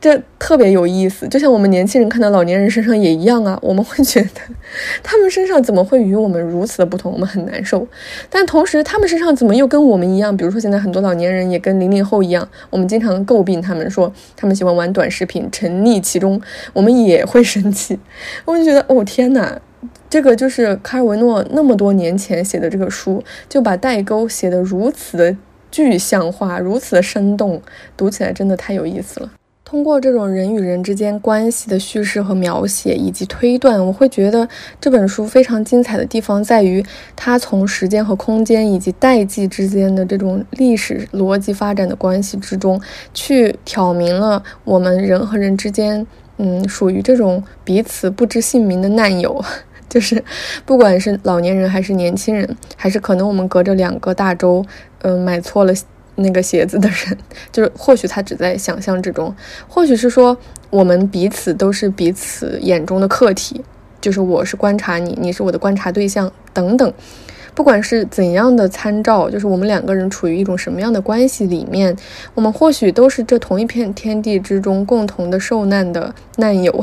[0.01, 1.26] 这特别有意思。
[1.26, 4.40] 就像我们年轻人看到老年人身上也一样啊，我们会觉得
[5.03, 7.84] 他们身上怎么会与我们如此的不同，我们很难受。
[8.30, 10.36] 但同时，他们身上怎么又跟我们一样？
[10.36, 16.40] 比如说，现在很多老年人也跟零零后一样，我们经常诟病他们说他们喜欢玩短视频，沉溺其中，
[16.72, 17.99] 我们也会生气。
[18.45, 19.61] 我就觉得，哦天哪！
[20.12, 25.34] 这个就是卡尔维诺那么多年前写的这个书，就把代沟写得如此的
[25.70, 27.62] 具象化，如此的生动，
[27.96, 29.32] 读起来真的太有意思了。
[29.64, 34.46] 通过这种人与人之间关系的叙事和描写以及推断，我会觉得
[34.78, 36.84] 这本书非常精彩的地方在于，
[37.16, 42.78] 它从时间和空间以及代际之间的这种历史逻辑发展的关系之中，
[43.14, 46.06] 去挑明了我们人和人之间，
[46.36, 49.42] 嗯，属于这种彼此不知姓名的难友。
[49.93, 50.24] 就是，
[50.64, 54.64] 不管是老年人还是年轻人，还是可能我们隔着两个大洲，
[55.03, 55.74] 嗯，买错了
[56.14, 57.18] 那个鞋子的人，
[57.53, 59.34] 就是或许他只在想象之中，
[59.68, 60.34] 或许是说
[60.70, 63.62] 我们彼此都是彼此眼中的客体，
[64.01, 66.90] 就是我是观察你，你是我的观察对象等等。
[67.55, 71.95] 不管是怎样的参照，就是我们两个人处于一种什么样的关系里面，
[72.32, 76.82] 我们或许都是这同一片天地之中共同的受难的难友。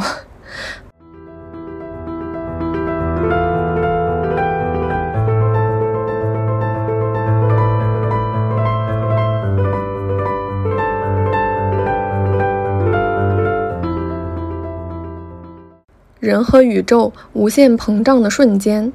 [16.19, 18.91] 人和宇宙无限膨胀的瞬间，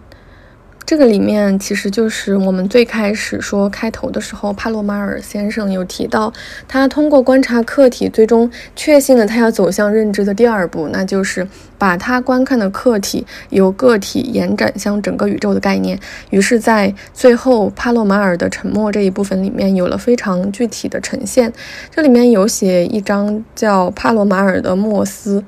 [0.85, 6.31] 这个里面其实就是我们最开始说开头的时候，帕洛马尔先生有提到，
[6.68, 11.49] 他通过观察客体，最终确信了他要走向认知的第二步，那就是
[11.79, 15.99] 把他观看的客体由个体延展向整个宇宙的概念。
[16.29, 21.51] 于是，在最后帕洛马尔的沉默这一部分里面，有了非常具体的呈现。
[21.91, 25.43] 这里面有写一张叫帕洛马尔的莫斯。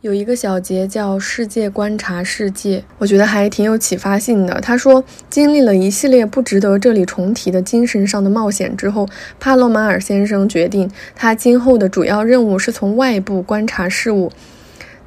[0.00, 4.60] 有一个小节叫“世界观察世界”，我觉得还挺有启发性的。
[4.60, 9.08] 他说，经历了一系列不值得这里重提的精神上的冒险之后，
[9.40, 14.30] 帕洛马尔先生决定，他今后的主要任务是从外部观察事物。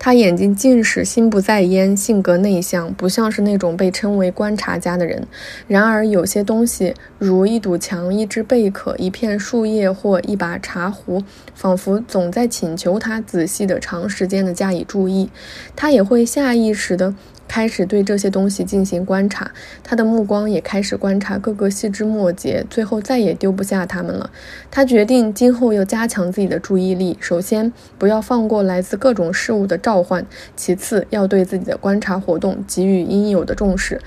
[0.04, 5.28] 他眼睛近视，心不在焉，性格内向，不像是那种被称为观察家的人。
[5.68, 11.22] 然而，有些东西，如一堵墙、一只贝壳、一片树叶或一把茶壶，
[11.54, 15.30] 仿佛总在请求他仔细的、长时间的加以注意。
[15.76, 17.14] 他也会下意识的。
[17.52, 19.52] 开始对这些东西进行观察，
[19.84, 24.32] 他的目光也开始观察各个细枝末节，最后再也丢不下他们了。
[24.72, 30.26] 他决定今后要加强自己的注意力，首先不要放过来自各种事物的召唤，
[30.56, 33.99] 其次要对自己的观察活动给予应有的重视。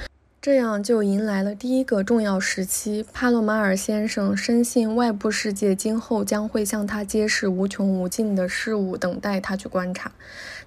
[0.44, 3.02] 这样就迎来了第一个重要时期。
[3.14, 10.12] 帕洛马尔先生深信外部世界今后将会向他揭示无穷无尽的事物，等待他去观察。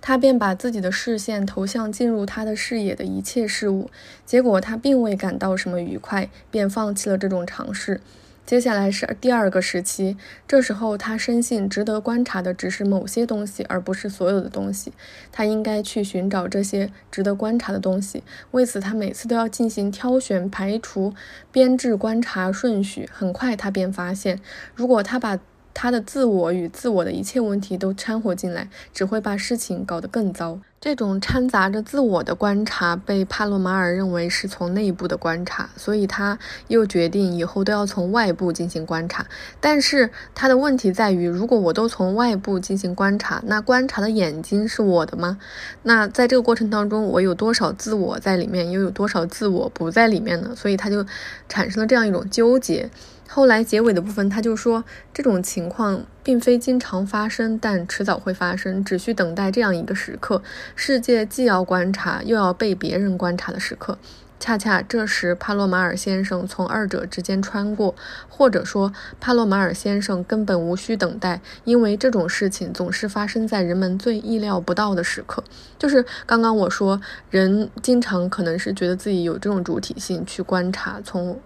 [0.01, 3.91] 他便把自己的视线投向进入他的视野的一切事物。
[4.25, 8.01] 结果他并未感到什么愉快，便放弃了这种尝试。
[8.47, 10.15] 接下来是第二个时期，
[10.47, 14.93] 这时候他深信值得观察的只是某些东西，而不是所有的东西。
[15.33, 18.23] 他应该去寻找这些值得观察的东西。
[18.51, 21.13] 为此，他每次都要进行挑选、排除、
[21.51, 23.09] 编制观察顺序。
[23.11, 24.39] 很快，他便发现，
[24.73, 25.37] 如果他把
[25.73, 30.61] 他的自我与自我的一切问题都掺和进来，只会把事情搞得更糟。
[30.80, 39.25] 这种掺杂着自我的观察被帕洛马尔认为是从内部的观察，所以他又决定以后都要从外部进行观察。
[39.59, 45.39] 但是他的问题在于，如果我都从外部进行观察，那观察的眼睛是我的吗？
[45.82, 50.51] 那在这个过程当中，我有多少自我在里面，又有多少自我不在里面呢？
[50.55, 51.03] 所以他就
[51.49, 52.88] 产生了这样一种纠结。
[53.30, 60.41] 后来结尾的部分，他就说这种情况并非经常发生，但迟早会发生，只需等待这样一个时刻：
[60.75, 63.97] 世界既要观察，又要被别人观察的时刻。
[64.39, 67.95] 恰恰这时，帕洛马尔先生从二者之间穿过，
[68.30, 75.43] 或者说，帕洛马尔先生根本无需等待，因为这种事情总是发生在人们最意料不到的时刻。
[75.80, 77.01] 就是刚刚我说，
[77.32, 81.39] 人经常可能是觉得自己有这种主体性去观察，从，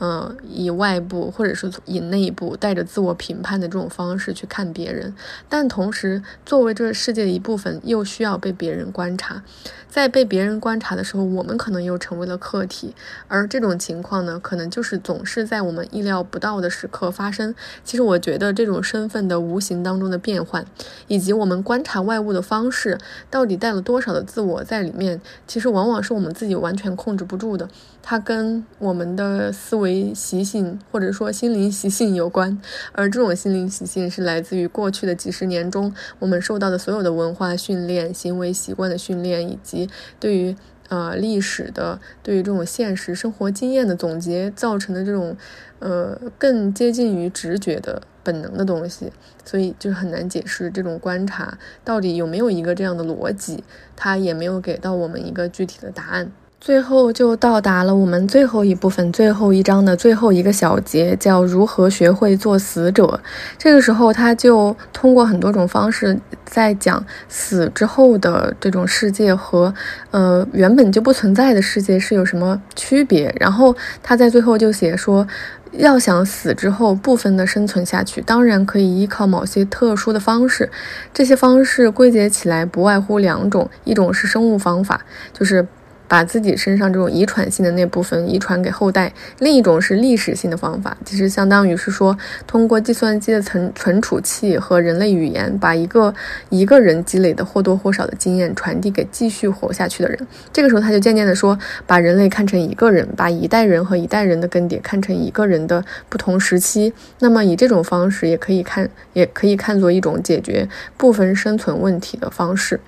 [0.00, 5.14] 嗯，以外部或者是以内部带着自我评判的这种方式去看别人，
[5.48, 9.42] 但同时作为这个世界的一部分，又需要被别人观察。
[9.88, 12.92] 在被别人观察的时候，我们可能又成为了客体，
[13.28, 17.54] 而这种情况呢，可能就是总是在我们意料不到的时刻发生。
[17.84, 20.66] 其实，我觉得这种身份的无形当中的变换，
[21.06, 22.98] 以及我们观察外物的方式，
[23.30, 27.68] 到底带了多少的自我在里面，其实往往是我们自己完全控制不住的。
[28.06, 32.60] 它跟我们的思维习性或者说心灵习性有关，
[32.92, 39.88] 而这种心灵习性是来自于过去的几十年中我们受到的所有的文化训练、行为习惯的训练以及。
[40.20, 40.54] 对于
[40.90, 45.34] 呃历史的，对于这种现实生活经验的总结造成的这种，
[45.78, 49.10] 呃更接近于直觉的本能的东西，
[49.46, 53.64] 所以就很难解释这种观察到底有没有一个这样的逻辑，
[53.96, 56.30] 它也没有给到我们一个具体的答案。
[56.64, 63.20] 最后就到达了我们最后一部分最后一章的最后一个小节，叫如何学会做死者。
[63.58, 69.74] 这个时候，他就通过很多种方式在讲死之后的这种世界和
[70.10, 73.30] 呃原本就不存在的世界是有什么区别。
[73.38, 75.28] 然后他在最后就写说，
[75.72, 80.70] 要想死之后部分的生存下去，当然可以依靠某些特殊的方式。
[81.12, 85.02] 这些方式归结起来不外乎两种，一种是生物方法，
[85.34, 85.66] 就是。
[86.14, 96.14] 把自己身上这种遗传性的那部分遗传给后代，另一种是历史性的方法，其实相当于是说，通过计算机的存存储器和人类语言，把一个
[96.50, 100.16] 一个人积累的或多或少的经验传递给继续活下去的人。
[100.52, 106.92] 这个时候，他就渐渐的说，把人类看成一个人，把一代人和一代人的更迭看成一个人的不同时期。
[107.18, 112.78] 那么，以这种方式也可以看，也可以看作一种解决部分生存问题的方式。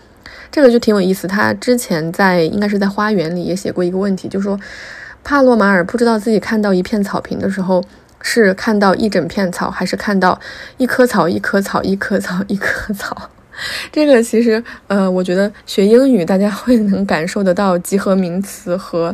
[0.51, 1.27] 这个就挺有意思。
[1.29, 4.59] 他之前在应该是在花园里也写过一个问题，就说
[5.25, 7.83] 帕洛马尔不知道自己看到一片草坪的时候
[8.23, 10.41] 是看到一整片草，还是看到
[10.79, 13.31] 一棵草、一棵草、一棵草、一棵草。
[13.91, 19.11] 这个其实，呃，我觉得学英语大家会能感受得到集合名词和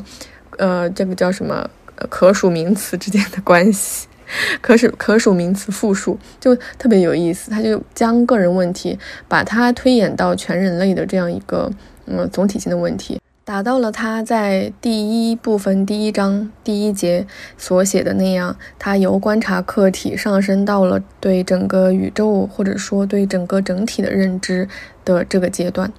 [0.59, 1.69] 呃这个叫什么
[2.09, 4.09] 可数名词之间的关系。
[4.61, 11.71] 可数可数名词复数就特别有意思，他就将个人问题把它推演到全人类的这样一个
[12.07, 17.27] 嗯总体性的问题，达到了他在第一部分第一章第一节
[17.59, 24.69] 所写的那样，他由观察客体上升到了对整个宇宙或者说对整个整体的认知
[25.05, 25.93] 的这个阶段。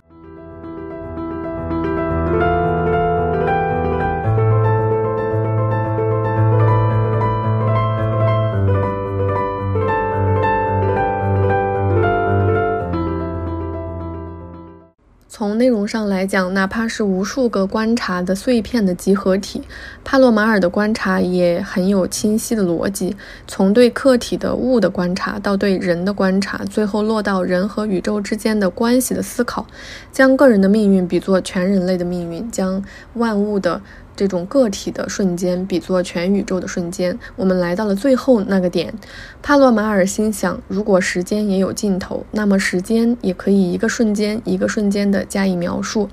[15.84, 19.62] 从上来讲，哪怕是无数个观察的碎片的集合体，
[20.02, 23.14] 帕洛马尔的观察也很有清晰的逻辑。
[23.50, 29.68] 从对客体的物的观察，到对人的观察，最后落到人和宇宙之间的关系的思考，
[30.10, 32.82] 将个人的命运比作全人类的命运，将
[33.16, 33.82] 万物的。
[34.16, 38.94] 这种个体的瞬间比作全宇宙的瞬间，我们来到了最后那个点。
[39.42, 46.10] 帕洛马尔心想：如果时间也有尽头，那么时间也可以一个瞬间一个瞬间的加以描述，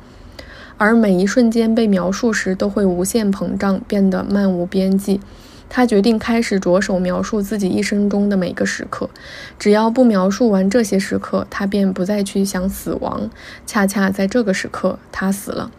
[0.78, 5.20] 而每一瞬间被描述时都会无限膨胀，变得漫无边际。
[5.72, 9.08] 他决定开始着手描述自己一生中的每个时刻。
[9.56, 13.30] 只要不描述完这些时刻，他便不再去想死亡。
[13.66, 15.70] 恰恰在这个时刻，他死了。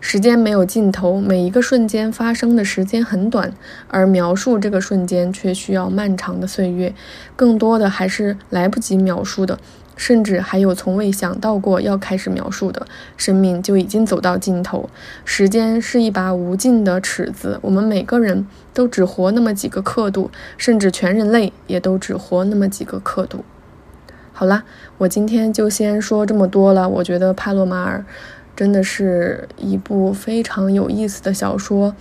[0.00, 3.52] 时间没有尽头，每一个瞬间发生的时间很短，
[3.88, 6.94] 而描述这个瞬间却需要漫长的岁月。
[7.36, 9.58] 更多的还是来不及描述的，
[9.96, 12.86] 甚至还有从未想到过要开始描述的
[13.18, 14.88] 生命就已经走到尽头。
[15.26, 23.44] 时间是一把无尽的尺子，我们每个人都只活那么几个刻度，甚至全人类也都只活那么几个刻度。
[24.32, 24.64] 好啦，
[24.96, 26.88] 我今天就先说这么多了。
[26.88, 28.02] 我觉得帕洛马尔。
[28.60, 31.94] 真的是一部非常有意思的小说，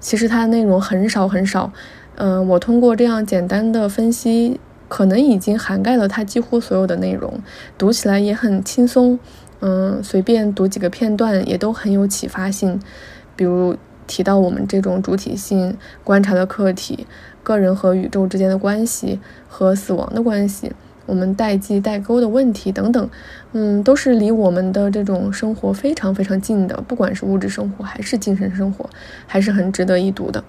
[0.00, 1.72] 其实它的内容很少很少，
[2.16, 4.58] 嗯，我通过这样简单的分析，
[4.88, 7.40] 可能已经涵盖了它几乎所有的内容，
[7.78, 9.20] 读起来也很轻松，
[9.60, 12.82] 嗯，随便读几个片段也都很有启发性，
[13.36, 13.76] 比如
[14.08, 17.06] 提到我们这种主体性观察的客体，
[17.44, 20.72] 个人和宇宙之间的关系和死亡的关系。
[21.10, 23.10] 我们代际代沟的问题等等，
[23.50, 28.88] 嗯，都是离我们的这种生活非常非常近的，不管是物质生活还是精神生活，
[29.26, 30.44] 还是很值得一读的。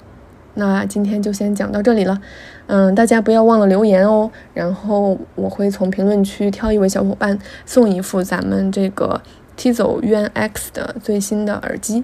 [0.53, 2.21] 那今天就先讲到这里了，
[2.67, 9.19] 嗯，大家不要忘了留言哦，然后我会从评论区挑一位小伙伴送一副咱们这个
[9.55, 12.03] T 走 UN X 的最新的耳机。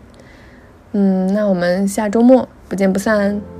[0.93, 3.56] 嗯，那我们下周末不见不散。